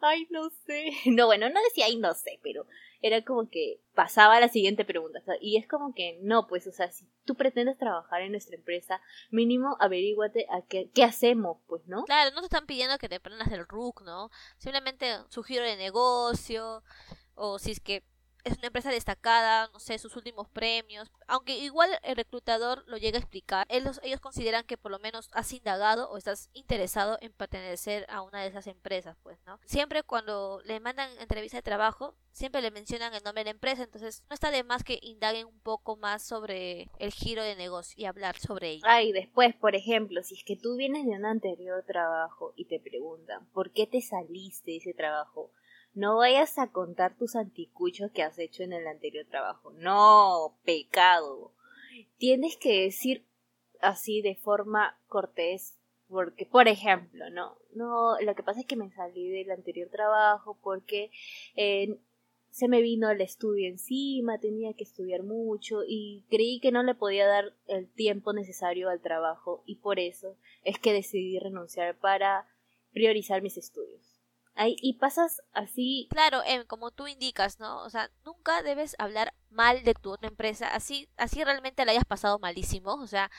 ay, 0.00 0.26
no 0.30 0.50
sé. 0.64 0.90
No, 1.06 1.26
bueno, 1.26 1.50
no 1.50 1.60
decía, 1.64 1.86
ay, 1.86 1.96
no 1.96 2.14
sé, 2.14 2.38
pero 2.42 2.66
era 3.00 3.24
como 3.24 3.48
que 3.48 3.80
pasaba 3.94 4.36
a 4.36 4.40
la 4.40 4.48
siguiente 4.48 4.84
pregunta. 4.84 5.20
Y 5.40 5.56
es 5.56 5.66
como 5.66 5.94
que 5.94 6.18
no, 6.22 6.46
pues, 6.46 6.66
o 6.66 6.72
sea, 6.72 6.90
si 6.90 7.08
tú 7.24 7.34
pretendes 7.34 7.78
trabajar 7.78 8.22
en 8.22 8.32
nuestra 8.32 8.56
empresa, 8.56 9.00
mínimo 9.30 9.76
averíguate 9.80 10.46
a 10.50 10.62
qué, 10.66 10.90
qué 10.94 11.04
hacemos, 11.04 11.58
pues, 11.66 11.86
¿no? 11.86 12.04
Claro, 12.04 12.30
no 12.34 12.40
te 12.40 12.46
están 12.46 12.66
pidiendo 12.66 12.98
que 12.98 13.08
te 13.08 13.16
aprendas 13.16 13.50
del 13.50 13.66
RUC, 13.66 14.02
¿no? 14.02 14.30
Simplemente 14.58 15.06
su 15.28 15.42
giro 15.42 15.64
de 15.64 15.76
negocio, 15.76 16.82
o 17.34 17.58
si 17.58 17.70
es 17.72 17.80
que 17.80 18.04
es 18.44 18.58
una 18.58 18.68
empresa 18.68 18.90
destacada, 18.90 19.68
no 19.72 19.80
sé, 19.80 19.98
sus 19.98 20.16
últimos 20.16 20.48
premios, 20.48 21.10
aunque 21.26 21.58
igual 21.58 21.90
el 22.02 22.16
reclutador 22.16 22.84
lo 22.86 22.96
llega 22.96 23.18
a 23.18 23.20
explicar, 23.20 23.66
ellos, 23.70 24.00
ellos 24.02 24.20
consideran 24.20 24.64
que 24.64 24.78
por 24.78 24.90
lo 24.90 24.98
menos 24.98 25.28
has 25.32 25.52
indagado 25.52 26.10
o 26.10 26.16
estás 26.16 26.50
interesado 26.52 27.18
en 27.20 27.32
pertenecer 27.32 28.06
a 28.08 28.22
una 28.22 28.42
de 28.42 28.48
esas 28.48 28.66
empresas, 28.66 29.16
pues, 29.22 29.38
¿no? 29.46 29.58
Siempre 29.64 30.02
cuando 30.02 30.60
le 30.64 30.80
mandan 30.80 31.10
entrevista 31.18 31.58
de 31.58 31.62
trabajo, 31.62 32.14
siempre 32.32 32.62
le 32.62 32.70
mencionan 32.70 33.14
el 33.14 33.22
nombre 33.22 33.40
de 33.40 33.46
la 33.46 33.50
empresa, 33.50 33.82
entonces 33.82 34.24
no 34.28 34.34
está 34.34 34.50
de 34.50 34.64
más 34.64 34.84
que 34.84 34.98
indaguen 35.02 35.46
un 35.46 35.60
poco 35.60 35.96
más 35.96 36.22
sobre 36.22 36.88
el 36.98 37.12
giro 37.12 37.42
de 37.42 37.56
negocio 37.56 37.94
y 37.96 38.06
hablar 38.06 38.38
sobre 38.38 38.70
ello. 38.70 38.84
Ay, 38.86 39.12
después, 39.12 39.54
por 39.56 39.74
ejemplo, 39.74 40.22
si 40.22 40.34
es 40.34 40.44
que 40.44 40.56
tú 40.56 40.76
vienes 40.76 41.06
de 41.06 41.12
un 41.12 41.24
anterior 41.24 41.84
trabajo 41.86 42.52
y 42.56 42.66
te 42.66 42.80
preguntan, 42.80 43.46
¿por 43.52 43.72
qué 43.72 43.86
te 43.86 44.00
saliste 44.00 44.70
de 44.72 44.76
ese 44.78 44.94
trabajo? 44.94 45.50
No 45.94 46.18
vayas 46.18 46.58
a 46.58 46.70
contar 46.70 47.16
tus 47.16 47.36
anticuchos 47.36 48.10
que 48.12 48.22
has 48.22 48.38
hecho 48.38 48.62
en 48.62 48.72
el 48.72 48.86
anterior 48.86 49.26
trabajo. 49.26 49.72
No, 49.72 50.56
pecado. 50.64 51.52
Tienes 52.16 52.56
que 52.56 52.82
decir 52.82 53.24
así 53.80 54.22
de 54.22 54.36
forma 54.36 54.98
cortés. 55.08 55.76
Porque, 56.08 56.44
por 56.44 56.66
ejemplo, 56.66 57.30
no, 57.30 57.56
no, 57.72 58.20
lo 58.20 58.34
que 58.34 58.42
pasa 58.42 58.60
es 58.60 58.66
que 58.66 58.74
me 58.74 58.90
salí 58.90 59.30
del 59.30 59.50
anterior 59.52 59.88
trabajo 59.90 60.58
porque 60.60 61.12
eh, 61.54 62.00
se 62.50 62.66
me 62.66 62.82
vino 62.82 63.08
el 63.10 63.20
estudio 63.20 63.68
encima, 63.68 64.38
tenía 64.38 64.74
que 64.74 64.82
estudiar 64.82 65.22
mucho 65.22 65.82
y 65.86 66.24
creí 66.28 66.58
que 66.58 66.72
no 66.72 66.82
le 66.82 66.96
podía 66.96 67.26
dar 67.26 67.54
el 67.68 67.88
tiempo 67.88 68.32
necesario 68.32 68.88
al 68.88 69.00
trabajo 69.00 69.62
y 69.66 69.76
por 69.76 70.00
eso 70.00 70.36
es 70.64 70.78
que 70.80 70.92
decidí 70.92 71.38
renunciar 71.38 71.96
para 71.96 72.48
priorizar 72.92 73.40
mis 73.40 73.56
estudios. 73.56 74.09
Y 74.56 74.94
pasas 74.94 75.42
así. 75.52 76.06
Claro, 76.10 76.42
em, 76.44 76.64
como 76.66 76.90
tú 76.90 77.06
indicas, 77.06 77.58
¿no? 77.60 77.82
O 77.82 77.90
sea, 77.90 78.10
nunca 78.24 78.62
debes 78.62 78.94
hablar 78.98 79.32
mal 79.48 79.82
de 79.84 79.94
tu 79.94 80.12
otra 80.12 80.28
empresa, 80.28 80.68
así, 80.68 81.08
así 81.16 81.42
realmente 81.42 81.84
la 81.84 81.92
hayas 81.92 82.04
pasado 82.04 82.38
malísimo, 82.38 82.94
o 82.94 83.06
sea, 83.06 83.30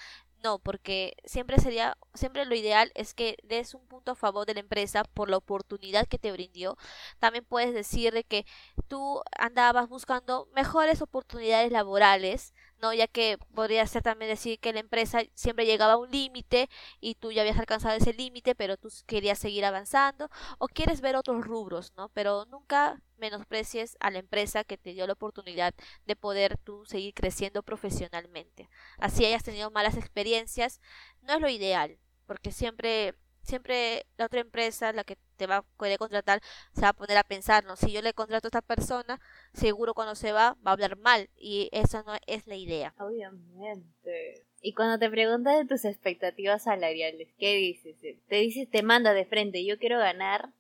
no, 0.43 0.59
porque 0.59 1.15
siempre 1.23 1.59
sería, 1.59 1.97
siempre 2.15 2.45
lo 2.45 2.55
ideal 2.55 2.91
es 2.95 3.13
que 3.13 3.37
des 3.43 3.75
un 3.75 3.87
punto 3.87 4.11
a 4.11 4.15
favor 4.15 4.45
de 4.45 4.55
la 4.55 4.59
empresa 4.61 5.03
por 5.03 5.29
la 5.29 5.37
oportunidad 5.37 6.07
que 6.07 6.17
te 6.17 6.31
brindó. 6.31 6.77
También 7.19 7.45
puedes 7.45 7.73
decir 7.73 8.13
de 8.13 8.23
que 8.23 8.45
tú 8.87 9.21
andabas 9.37 9.87
buscando 9.87 10.47
mejores 10.55 11.01
oportunidades 11.01 11.71
laborales, 11.71 12.53
¿no? 12.81 12.93
Ya 12.93 13.07
que 13.07 13.37
podría 13.53 13.85
ser 13.87 14.03
también 14.03 14.29
decir 14.31 14.59
que 14.59 14.73
la 14.73 14.79
empresa 14.79 15.21
siempre 15.33 15.65
llegaba 15.65 15.93
a 15.93 15.97
un 15.97 16.11
límite 16.11 16.69
y 16.99 17.15
tú 17.15 17.31
ya 17.31 17.41
habías 17.41 17.59
alcanzado 17.59 17.95
ese 17.95 18.13
límite, 18.13 18.55
pero 18.55 18.77
tú 18.77 18.89
querías 19.05 19.39
seguir 19.39 19.65
avanzando 19.65 20.29
o 20.57 20.67
quieres 20.67 21.01
ver 21.01 21.15
otros 21.15 21.45
rubros, 21.45 21.93
¿no? 21.95 22.09
Pero 22.09 22.45
nunca 22.45 23.01
menosprecies 23.17 23.97
a 23.99 24.09
la 24.09 24.19
empresa 24.19 24.63
que 24.63 24.77
te 24.77 24.93
dio 24.93 25.05
la 25.07 25.13
oportunidad 25.13 25.73
de 26.05 26.15
poder 26.15 26.57
tú 26.57 26.85
seguir 26.85 27.13
creciendo 27.13 27.63
profesionalmente. 27.63 28.69
Así 28.97 29.25
hayas 29.25 29.43
tenido 29.43 29.71
malas 29.71 29.97
experiencias, 29.97 30.81
no 31.21 31.33
es 31.33 31.41
lo 31.41 31.49
ideal, 31.49 31.97
porque 32.25 32.51
siempre 32.51 33.15
siempre 33.43 34.05
la 34.17 34.25
otra 34.25 34.39
empresa, 34.39 34.93
la 34.93 35.03
que 35.03 35.17
va 35.47 35.57
a 35.57 35.97
contratar, 35.97 36.41
se 36.73 36.81
va 36.81 36.89
a 36.89 36.93
poner 36.93 37.17
a 37.17 37.23
pensar, 37.23 37.63
¿no? 37.63 37.75
Si 37.75 37.91
yo 37.91 38.01
le 38.01 38.13
contrato 38.13 38.47
a 38.47 38.49
esta 38.49 38.61
persona, 38.61 39.19
seguro 39.53 39.93
cuando 39.93 40.15
se 40.15 40.31
va, 40.31 40.57
va 40.65 40.71
a 40.71 40.73
hablar 40.73 40.97
mal. 40.97 41.29
Y 41.35 41.69
esa 41.71 42.03
no 42.03 42.13
es 42.27 42.47
la 42.47 42.55
idea. 42.55 42.93
Obviamente. 42.99 44.45
Y 44.61 44.73
cuando 44.73 44.99
te 44.99 45.09
preguntas 45.09 45.57
de 45.57 45.65
tus 45.65 45.85
expectativas 45.85 46.63
salariales, 46.63 47.29
¿qué 47.39 47.55
dices? 47.55 47.97
Te 48.27 48.35
dices, 48.35 48.69
te 48.69 48.83
manda 48.83 49.13
de 49.13 49.25
frente, 49.25 49.65
yo 49.65 49.79
quiero 49.79 49.97
ganar 49.97 50.53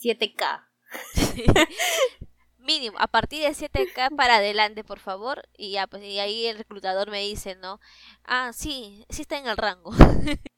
7K. 0.00 0.66
Mínimo, 2.58 2.96
a 2.98 3.08
partir 3.08 3.42
de 3.42 3.50
7K 3.50 4.14
para 4.16 4.36
adelante, 4.36 4.84
por 4.84 5.00
favor. 5.00 5.48
Y 5.56 5.72
ya, 5.72 5.86
pues, 5.86 6.04
y 6.04 6.18
ahí 6.20 6.46
el 6.46 6.58
reclutador 6.58 7.10
me 7.10 7.20
dice, 7.20 7.56
¿no? 7.56 7.80
Ah, 8.24 8.52
sí, 8.54 9.04
sí 9.10 9.22
está 9.22 9.38
en 9.38 9.46
el 9.46 9.56
rango. 9.56 9.90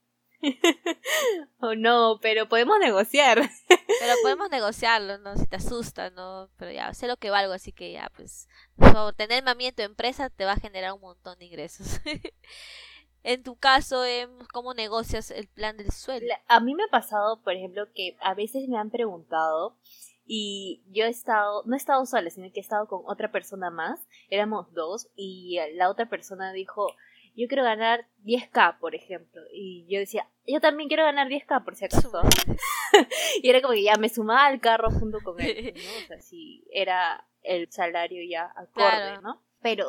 oh 1.60 1.74
no, 1.74 2.18
pero 2.20 2.48
podemos 2.48 2.78
negociar. 2.78 3.40
Pero 4.00 4.14
podemos 4.22 4.50
negociarlo, 4.50 5.18
¿no? 5.18 5.36
Si 5.36 5.46
te 5.46 5.56
asusta, 5.56 6.10
¿no? 6.10 6.50
Pero 6.56 6.72
ya, 6.72 6.92
sé 6.94 7.06
lo 7.06 7.16
que 7.16 7.30
valgo, 7.30 7.52
así 7.52 7.72
que 7.72 7.92
ya, 7.92 8.10
pues, 8.16 8.48
por 8.76 9.14
tenerme 9.14 9.50
a 9.50 9.54
mí 9.54 9.66
en 9.66 9.74
tu 9.74 9.82
empresa 9.82 10.30
te 10.30 10.44
va 10.44 10.52
a 10.52 10.60
generar 10.60 10.92
un 10.92 11.00
montón 11.00 11.38
de 11.38 11.46
ingresos. 11.46 12.00
en 13.22 13.42
tu 13.42 13.56
caso, 13.56 14.04
em, 14.04 14.30
¿cómo 14.52 14.74
negocias 14.74 15.30
el 15.30 15.46
plan 15.48 15.76
del 15.76 15.92
sueldo? 15.92 16.26
A 16.48 16.60
mí 16.60 16.74
me 16.74 16.84
ha 16.84 16.88
pasado, 16.88 17.40
por 17.42 17.54
ejemplo, 17.54 17.86
que 17.94 18.16
a 18.20 18.34
veces 18.34 18.68
me 18.68 18.78
han 18.78 18.90
preguntado 18.90 19.78
y 20.26 20.82
yo 20.88 21.04
he 21.04 21.08
estado, 21.10 21.62
no 21.66 21.74
he 21.74 21.78
estado 21.78 22.04
sola, 22.06 22.30
sino 22.30 22.50
que 22.50 22.60
he 22.60 22.62
estado 22.62 22.86
con 22.88 23.02
otra 23.06 23.30
persona 23.30 23.70
más, 23.70 24.00
éramos 24.30 24.72
dos 24.72 25.08
y 25.14 25.58
la 25.74 25.90
otra 25.90 26.08
persona 26.08 26.52
dijo, 26.52 26.88
yo 27.34 27.48
quiero 27.48 27.64
ganar 27.64 28.06
10k, 28.24 28.78
por 28.78 28.94
ejemplo. 28.94 29.42
Y 29.52 29.86
yo 29.88 29.98
decía, 29.98 30.28
yo 30.46 30.60
también 30.60 30.88
quiero 30.88 31.04
ganar 31.04 31.28
10k, 31.28 31.64
por 31.64 31.74
si 31.76 31.84
acaso. 31.84 32.10
y 33.42 33.48
era 33.48 33.60
como 33.60 33.74
que 33.74 33.82
ya 33.82 33.96
me 33.96 34.08
sumaba 34.08 34.46
al 34.46 34.60
carro 34.60 34.90
junto 34.90 35.18
con 35.20 35.40
él, 35.40 35.74
¿no? 35.74 36.04
O 36.04 36.06
sea, 36.06 36.20
si 36.20 36.64
era 36.72 37.26
el 37.42 37.70
salario 37.70 38.22
ya 38.28 38.52
acorde, 38.56 39.20
¿no? 39.22 39.42
Pero 39.60 39.86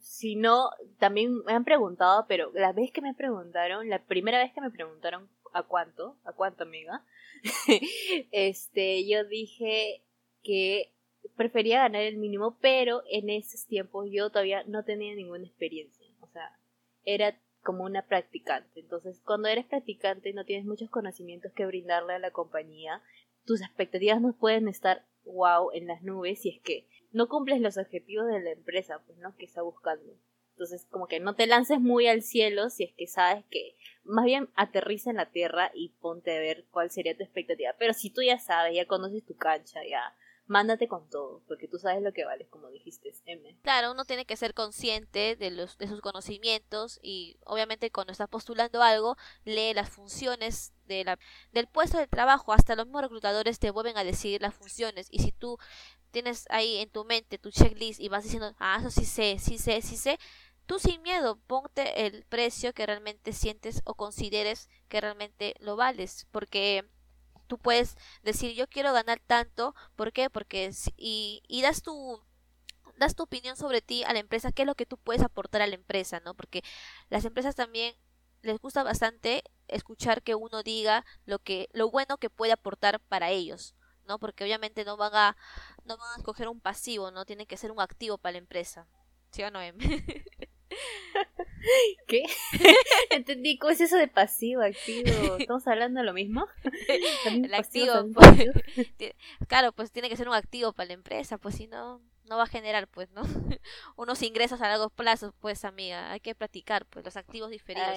si 0.00 0.36
no, 0.36 0.70
también 0.98 1.42
me 1.44 1.52
han 1.52 1.64
preguntado, 1.64 2.26
pero 2.28 2.50
la 2.54 2.72
vez 2.72 2.92
que 2.92 3.00
me 3.00 3.14
preguntaron, 3.14 3.88
la 3.88 4.04
primera 4.04 4.38
vez 4.38 4.52
que 4.52 4.60
me 4.60 4.70
preguntaron 4.70 5.28
a 5.52 5.62
cuánto, 5.62 6.16
a 6.24 6.32
cuánto 6.32 6.64
amiga, 6.64 7.04
este, 8.32 9.06
yo 9.06 9.24
dije 9.24 10.02
que 10.42 10.92
prefería 11.36 11.82
ganar 11.82 12.02
el 12.02 12.16
mínimo, 12.16 12.58
pero 12.60 13.02
en 13.10 13.30
esos 13.30 13.66
tiempos 13.66 14.08
yo 14.10 14.30
todavía 14.30 14.64
no 14.64 14.84
tenía 14.84 15.14
ninguna 15.14 15.44
experiencia, 15.44 16.06
o 16.20 16.26
sea, 16.28 16.58
era 17.04 17.38
como 17.62 17.84
una 17.84 18.06
practicante. 18.06 18.80
Entonces, 18.80 19.20
cuando 19.24 19.48
eres 19.48 19.66
practicante 19.66 20.30
y 20.30 20.34
no 20.34 20.44
tienes 20.44 20.66
muchos 20.66 20.90
conocimientos 20.90 21.52
que 21.52 21.66
brindarle 21.66 22.14
a 22.14 22.18
la 22.18 22.30
compañía, 22.30 23.02
tus 23.44 23.60
expectativas 23.60 24.20
no 24.20 24.32
pueden 24.36 24.68
estar 24.68 25.04
wow 25.24 25.70
en 25.72 25.86
las 25.86 26.02
nubes 26.02 26.42
si 26.42 26.50
es 26.50 26.60
que 26.60 26.88
no 27.12 27.28
cumples 27.28 27.60
los 27.60 27.76
objetivos 27.76 28.26
de 28.26 28.40
la 28.40 28.50
empresa, 28.50 29.02
pues, 29.06 29.18
¿no? 29.18 29.36
Que 29.36 29.44
está 29.44 29.62
buscando. 29.62 30.16
Entonces, 30.52 30.86
como 30.90 31.06
que 31.06 31.20
no 31.20 31.34
te 31.34 31.46
lances 31.46 31.80
muy 31.80 32.06
al 32.06 32.22
cielo 32.22 32.70
si 32.70 32.84
es 32.84 32.92
que 32.94 33.06
sabes 33.06 33.44
que 33.50 33.74
más 34.04 34.24
bien 34.24 34.48
aterriza 34.54 35.10
en 35.10 35.16
la 35.16 35.30
tierra 35.30 35.70
y 35.74 35.90
ponte 36.00 36.36
a 36.36 36.40
ver 36.40 36.66
cuál 36.70 36.90
sería 36.90 37.16
tu 37.16 37.22
expectativa. 37.22 37.74
Pero 37.78 37.94
si 37.94 38.10
tú 38.10 38.22
ya 38.22 38.38
sabes, 38.38 38.74
ya 38.74 38.86
conoces 38.86 39.24
tu 39.24 39.36
cancha, 39.36 39.80
ya 39.88 40.14
mándate 40.46 40.88
con 40.88 41.08
todo, 41.08 41.42
porque 41.46 41.68
tú 41.68 41.78
sabes 41.78 42.02
lo 42.02 42.12
que 42.12 42.24
vales, 42.24 42.48
como 42.48 42.68
dijiste, 42.68 43.14
M. 43.26 43.58
Claro, 43.62 43.92
uno 43.92 44.04
tiene 44.04 44.26
que 44.26 44.36
ser 44.36 44.54
consciente 44.54 45.36
de, 45.36 45.50
los, 45.50 45.78
de 45.78 45.88
sus 45.88 46.00
conocimientos 46.00 46.98
y 47.02 47.38
obviamente 47.44 47.90
cuando 47.90 48.12
estás 48.12 48.28
postulando 48.28 48.82
algo, 48.82 49.16
lee 49.44 49.72
las 49.74 49.90
funciones 49.90 50.72
de 50.86 51.04
la, 51.04 51.18
del 51.52 51.68
puesto 51.68 51.98
de 51.98 52.06
trabajo, 52.06 52.52
hasta 52.52 52.76
los 52.76 52.86
mismos 52.86 53.02
reclutadores 53.02 53.58
te 53.58 53.70
vuelven 53.70 53.96
a 53.96 54.04
decir 54.04 54.42
las 54.42 54.54
funciones 54.54 55.08
y 55.10 55.20
si 55.20 55.32
tú 55.32 55.58
tienes 56.10 56.44
ahí 56.50 56.76
en 56.76 56.90
tu 56.90 57.04
mente 57.04 57.38
tu 57.38 57.50
checklist 57.50 58.00
y 58.00 58.08
vas 58.08 58.24
diciendo, 58.24 58.54
ah, 58.58 58.76
eso 58.80 58.90
sí 58.90 59.04
sé, 59.04 59.38
sí 59.38 59.58
sé, 59.58 59.80
sí 59.80 59.96
sé, 59.96 60.18
tú 60.66 60.78
sin 60.78 61.02
miedo 61.02 61.38
ponte 61.46 62.06
el 62.06 62.24
precio 62.24 62.72
que 62.72 62.86
realmente 62.86 63.32
sientes 63.32 63.80
o 63.84 63.94
consideres 63.94 64.68
que 64.88 65.00
realmente 65.00 65.54
lo 65.60 65.76
vales, 65.76 66.26
porque 66.30 66.84
tú 67.52 67.58
puedes 67.58 67.98
decir 68.22 68.54
yo 68.54 68.66
quiero 68.66 68.94
ganar 68.94 69.20
tanto, 69.20 69.74
¿por 69.94 70.10
qué? 70.14 70.30
Porque 70.30 70.70
y, 70.96 71.42
y 71.46 71.60
das 71.60 71.82
tu 71.82 72.18
das 72.96 73.14
tu 73.14 73.24
opinión 73.24 73.56
sobre 73.56 73.82
ti 73.82 74.04
a 74.04 74.14
la 74.14 74.20
empresa, 74.20 74.52
qué 74.52 74.62
es 74.62 74.66
lo 74.66 74.74
que 74.74 74.86
tú 74.86 74.96
puedes 74.96 75.22
aportar 75.22 75.60
a 75.60 75.66
la 75.66 75.74
empresa, 75.74 76.20
¿no? 76.20 76.32
Porque 76.32 76.62
las 77.10 77.26
empresas 77.26 77.54
también 77.54 77.94
les 78.40 78.58
gusta 78.58 78.82
bastante 78.84 79.44
escuchar 79.68 80.22
que 80.22 80.34
uno 80.34 80.62
diga 80.62 81.04
lo 81.26 81.40
que 81.40 81.68
lo 81.74 81.90
bueno 81.90 82.16
que 82.16 82.30
puede 82.30 82.52
aportar 82.52 83.00
para 83.00 83.28
ellos, 83.28 83.74
¿no? 84.06 84.18
Porque 84.18 84.44
obviamente 84.44 84.86
no 84.86 84.96
van 84.96 85.14
a 85.14 85.36
no 85.84 85.98
van 85.98 86.12
a 86.14 86.16
escoger 86.16 86.48
un 86.48 86.60
pasivo, 86.60 87.10
no 87.10 87.26
tiene 87.26 87.44
que 87.46 87.58
ser 87.58 87.70
un 87.70 87.82
activo 87.82 88.16
para 88.16 88.32
la 88.32 88.38
empresa. 88.38 88.88
¿Sí 89.30 89.42
o 89.42 89.50
no, 89.50 89.60
em? 89.60 89.76
¿Qué? 92.06 92.24
Entendí, 93.10 93.58
¿cómo 93.58 93.70
es 93.70 93.80
eso 93.80 93.96
de 93.96 94.08
pasivo, 94.08 94.62
activo? 94.62 95.36
¿Estamos 95.38 95.66
hablando 95.66 96.00
de 96.00 96.06
lo 96.06 96.12
mismo? 96.12 96.46
El 97.26 97.54
activo, 97.54 97.92
pues, 98.14 98.50
claro, 99.48 99.72
pues 99.72 99.92
tiene 99.92 100.08
que 100.08 100.16
ser 100.16 100.28
un 100.28 100.34
activo 100.34 100.72
para 100.72 100.88
la 100.88 100.94
empresa, 100.94 101.38
pues 101.38 101.56
si 101.56 101.66
no, 101.66 102.00
no 102.24 102.36
va 102.36 102.44
a 102.44 102.48
generar, 102.48 102.88
pues, 102.88 103.10
¿no? 103.10 103.22
Unos 103.96 104.22
ingresos 104.22 104.60
a 104.60 104.68
largo 104.68 104.90
plazo, 104.90 105.34
pues, 105.40 105.64
amiga, 105.64 106.12
hay 106.12 106.20
que 106.20 106.34
platicar, 106.34 106.86
pues, 106.86 107.04
los 107.04 107.16
activos 107.16 107.50
diferidos. 107.50 107.88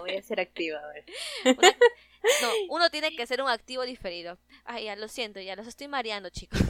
voy 0.00 0.16
a 0.16 0.22
ser 0.22 0.40
activa, 0.40 0.78
a 0.78 0.88
ver. 0.88 1.04
no, 1.44 2.48
uno 2.70 2.90
tiene 2.90 3.14
que 3.14 3.26
ser 3.26 3.42
un 3.42 3.48
activo 3.48 3.82
diferido. 3.82 4.38
Ay, 4.64 4.84
ya, 4.84 4.96
lo 4.96 5.08
siento, 5.08 5.40
ya 5.40 5.56
los 5.56 5.66
estoy 5.66 5.88
mareando, 5.88 6.30
chicos. 6.30 6.60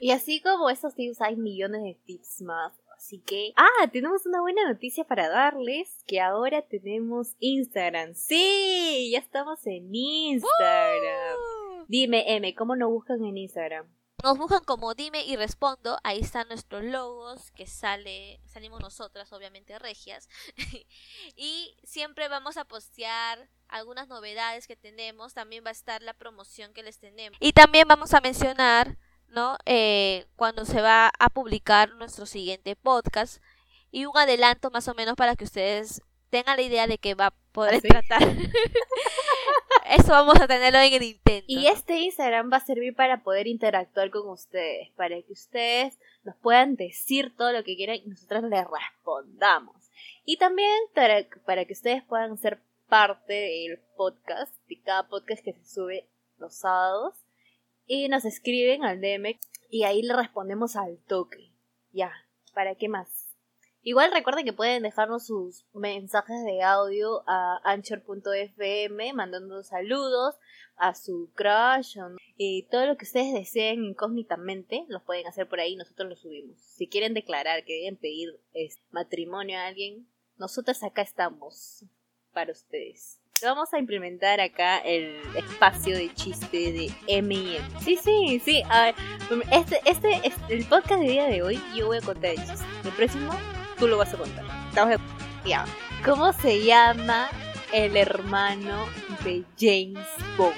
Y 0.00 0.10
así 0.10 0.40
como 0.40 0.68
esos 0.70 0.94
tips, 0.94 1.20
hay 1.20 1.36
millones 1.36 1.82
de 1.82 1.94
tips 2.04 2.42
más 2.42 2.83
Así 3.04 3.18
que, 3.18 3.52
ah, 3.56 3.86
tenemos 3.92 4.24
una 4.24 4.40
buena 4.40 4.66
noticia 4.66 5.04
para 5.04 5.28
darles, 5.28 6.02
que 6.06 6.22
ahora 6.22 6.62
tenemos 6.62 7.36
Instagram. 7.38 8.14
Sí, 8.14 9.10
ya 9.12 9.18
estamos 9.18 9.66
en 9.66 9.94
Instagram. 9.94 11.36
Dime, 11.86 12.34
M, 12.34 12.54
¿cómo 12.54 12.76
nos 12.76 12.88
buscan 12.88 13.22
en 13.26 13.36
Instagram? 13.36 13.86
Nos 14.22 14.38
buscan 14.38 14.64
como 14.64 14.94
dime 14.94 15.22
y 15.22 15.36
respondo, 15.36 15.98
ahí 16.02 16.20
están 16.20 16.48
nuestros 16.48 16.82
logos 16.82 17.50
que 17.50 17.66
sale, 17.66 18.40
salimos 18.46 18.80
nosotras, 18.80 19.30
obviamente 19.34 19.78
regias. 19.78 20.30
y 21.36 21.76
siempre 21.84 22.28
vamos 22.28 22.56
a 22.56 22.64
postear 22.64 23.50
algunas 23.68 24.08
novedades 24.08 24.66
que 24.66 24.76
tenemos, 24.76 25.34
también 25.34 25.62
va 25.62 25.68
a 25.68 25.72
estar 25.72 26.00
la 26.00 26.14
promoción 26.14 26.72
que 26.72 26.82
les 26.82 26.98
tenemos. 27.00 27.36
Y 27.38 27.52
también 27.52 27.86
vamos 27.86 28.14
a 28.14 28.22
mencionar 28.22 28.96
¿no? 29.34 29.58
Eh, 29.66 30.26
cuando 30.36 30.64
se 30.64 30.80
va 30.80 31.10
a 31.18 31.28
publicar 31.30 31.90
nuestro 31.94 32.26
siguiente 32.26 32.76
podcast 32.76 33.42
y 33.90 34.06
un 34.06 34.16
adelanto 34.16 34.70
más 34.70 34.88
o 34.88 34.94
menos 34.94 35.14
para 35.16 35.36
que 35.36 35.44
ustedes 35.44 36.02
tengan 36.30 36.56
la 36.56 36.62
idea 36.62 36.86
de 36.86 36.98
que 36.98 37.14
va 37.14 37.26
a 37.26 37.34
poder 37.52 37.76
¿Ah, 37.76 38.00
tratar. 38.08 38.28
Eso 39.86 40.08
vamos 40.08 40.40
a 40.40 40.48
tenerlo 40.48 40.78
en 40.78 40.94
el 40.94 41.02
intento. 41.02 41.44
Y 41.46 41.66
este 41.66 41.98
Instagram 41.98 42.50
va 42.52 42.56
a 42.56 42.64
servir 42.64 42.94
para 42.94 43.22
poder 43.22 43.46
interactuar 43.46 44.10
con 44.10 44.28
ustedes, 44.28 44.90
para 44.96 45.20
que 45.22 45.32
ustedes 45.32 45.98
nos 46.24 46.36
puedan 46.36 46.74
decir 46.76 47.36
todo 47.36 47.52
lo 47.52 47.62
que 47.62 47.76
quieran 47.76 47.96
y 47.96 48.08
nosotros 48.08 48.44
les 48.44 48.64
respondamos. 48.66 49.76
Y 50.24 50.38
también 50.38 50.74
para, 50.94 51.26
para 51.44 51.64
que 51.64 51.74
ustedes 51.74 52.02
puedan 52.02 52.38
ser 52.38 52.60
parte 52.88 53.32
del 53.32 53.78
podcast, 53.96 54.54
de 54.68 54.80
cada 54.80 55.06
podcast 55.06 55.44
que 55.44 55.52
se 55.52 55.64
sube 55.64 56.08
los 56.38 56.54
sábados 56.56 57.23
y 57.86 58.08
nos 58.08 58.24
escriben 58.24 58.84
al 58.84 59.00
DM 59.00 59.38
y 59.70 59.84
ahí 59.84 60.02
le 60.02 60.14
respondemos 60.14 60.76
al 60.76 60.98
toque. 61.06 61.50
Ya, 61.92 62.12
¿para 62.54 62.74
qué 62.74 62.88
más? 62.88 63.24
Igual 63.82 64.12
recuerden 64.12 64.46
que 64.46 64.52
pueden 64.54 64.82
dejarnos 64.82 65.26
sus 65.26 65.66
mensajes 65.74 66.42
de 66.44 66.62
audio 66.62 67.22
a 67.26 67.60
anchor.fm 67.64 69.12
mandando 69.12 69.62
saludos 69.62 70.36
a 70.76 70.94
su 70.94 71.30
crush 71.34 71.98
y 72.38 72.62
todo 72.70 72.86
lo 72.86 72.96
que 72.96 73.04
ustedes 73.04 73.34
deseen 73.34 73.84
incógnitamente 73.84 74.86
los 74.88 75.02
pueden 75.02 75.26
hacer 75.26 75.48
por 75.48 75.60
ahí 75.60 75.76
nosotros 75.76 76.08
lo 76.08 76.16
subimos. 76.16 76.58
Si 76.58 76.88
quieren 76.88 77.12
declarar 77.12 77.64
que 77.64 77.74
deben 77.74 77.96
pedir 77.96 78.40
este, 78.54 78.82
matrimonio 78.90 79.58
a 79.58 79.66
alguien, 79.66 80.08
nosotros 80.38 80.82
acá 80.82 81.02
estamos 81.02 81.84
para 82.32 82.52
ustedes 82.52 83.20
vamos 83.42 83.72
a 83.74 83.78
implementar 83.78 84.40
acá 84.40 84.78
el 84.78 85.20
espacio 85.34 85.96
de 85.96 86.12
chiste 86.14 86.72
de 86.72 86.94
M&M. 87.06 87.60
Sí, 87.80 87.98
sí, 88.02 88.40
sí. 88.44 88.62
A 88.70 88.82
ver, 88.84 88.94
este, 89.50 89.80
este, 89.84 90.20
este, 90.24 90.54
el 90.54 90.64
podcast 90.66 91.00
de 91.00 91.08
día 91.08 91.24
de 91.26 91.42
hoy 91.42 91.62
yo 91.74 91.86
voy 91.86 91.98
a 91.98 92.00
contar 92.00 92.30
el 92.30 92.36
chiste. 92.36 92.64
El 92.84 92.92
próximo 92.92 93.32
tú 93.78 93.88
lo 93.88 93.98
vas 93.98 94.12
a 94.14 94.16
contar. 94.16 94.44
Estamos 94.68 94.96
ya. 95.44 95.64
¿Cómo 96.04 96.32
se 96.32 96.64
llama 96.64 97.28
el 97.72 97.96
hermano 97.96 98.86
de 99.24 99.44
James 99.58 100.06
Bond? 100.36 100.54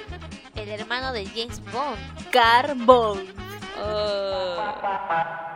El 0.55 0.69
hermano 0.69 1.13
de 1.13 1.27
James 1.27 1.61
Bond. 1.73 2.31
Carbon. 2.31 3.27
Oh. 3.79 5.56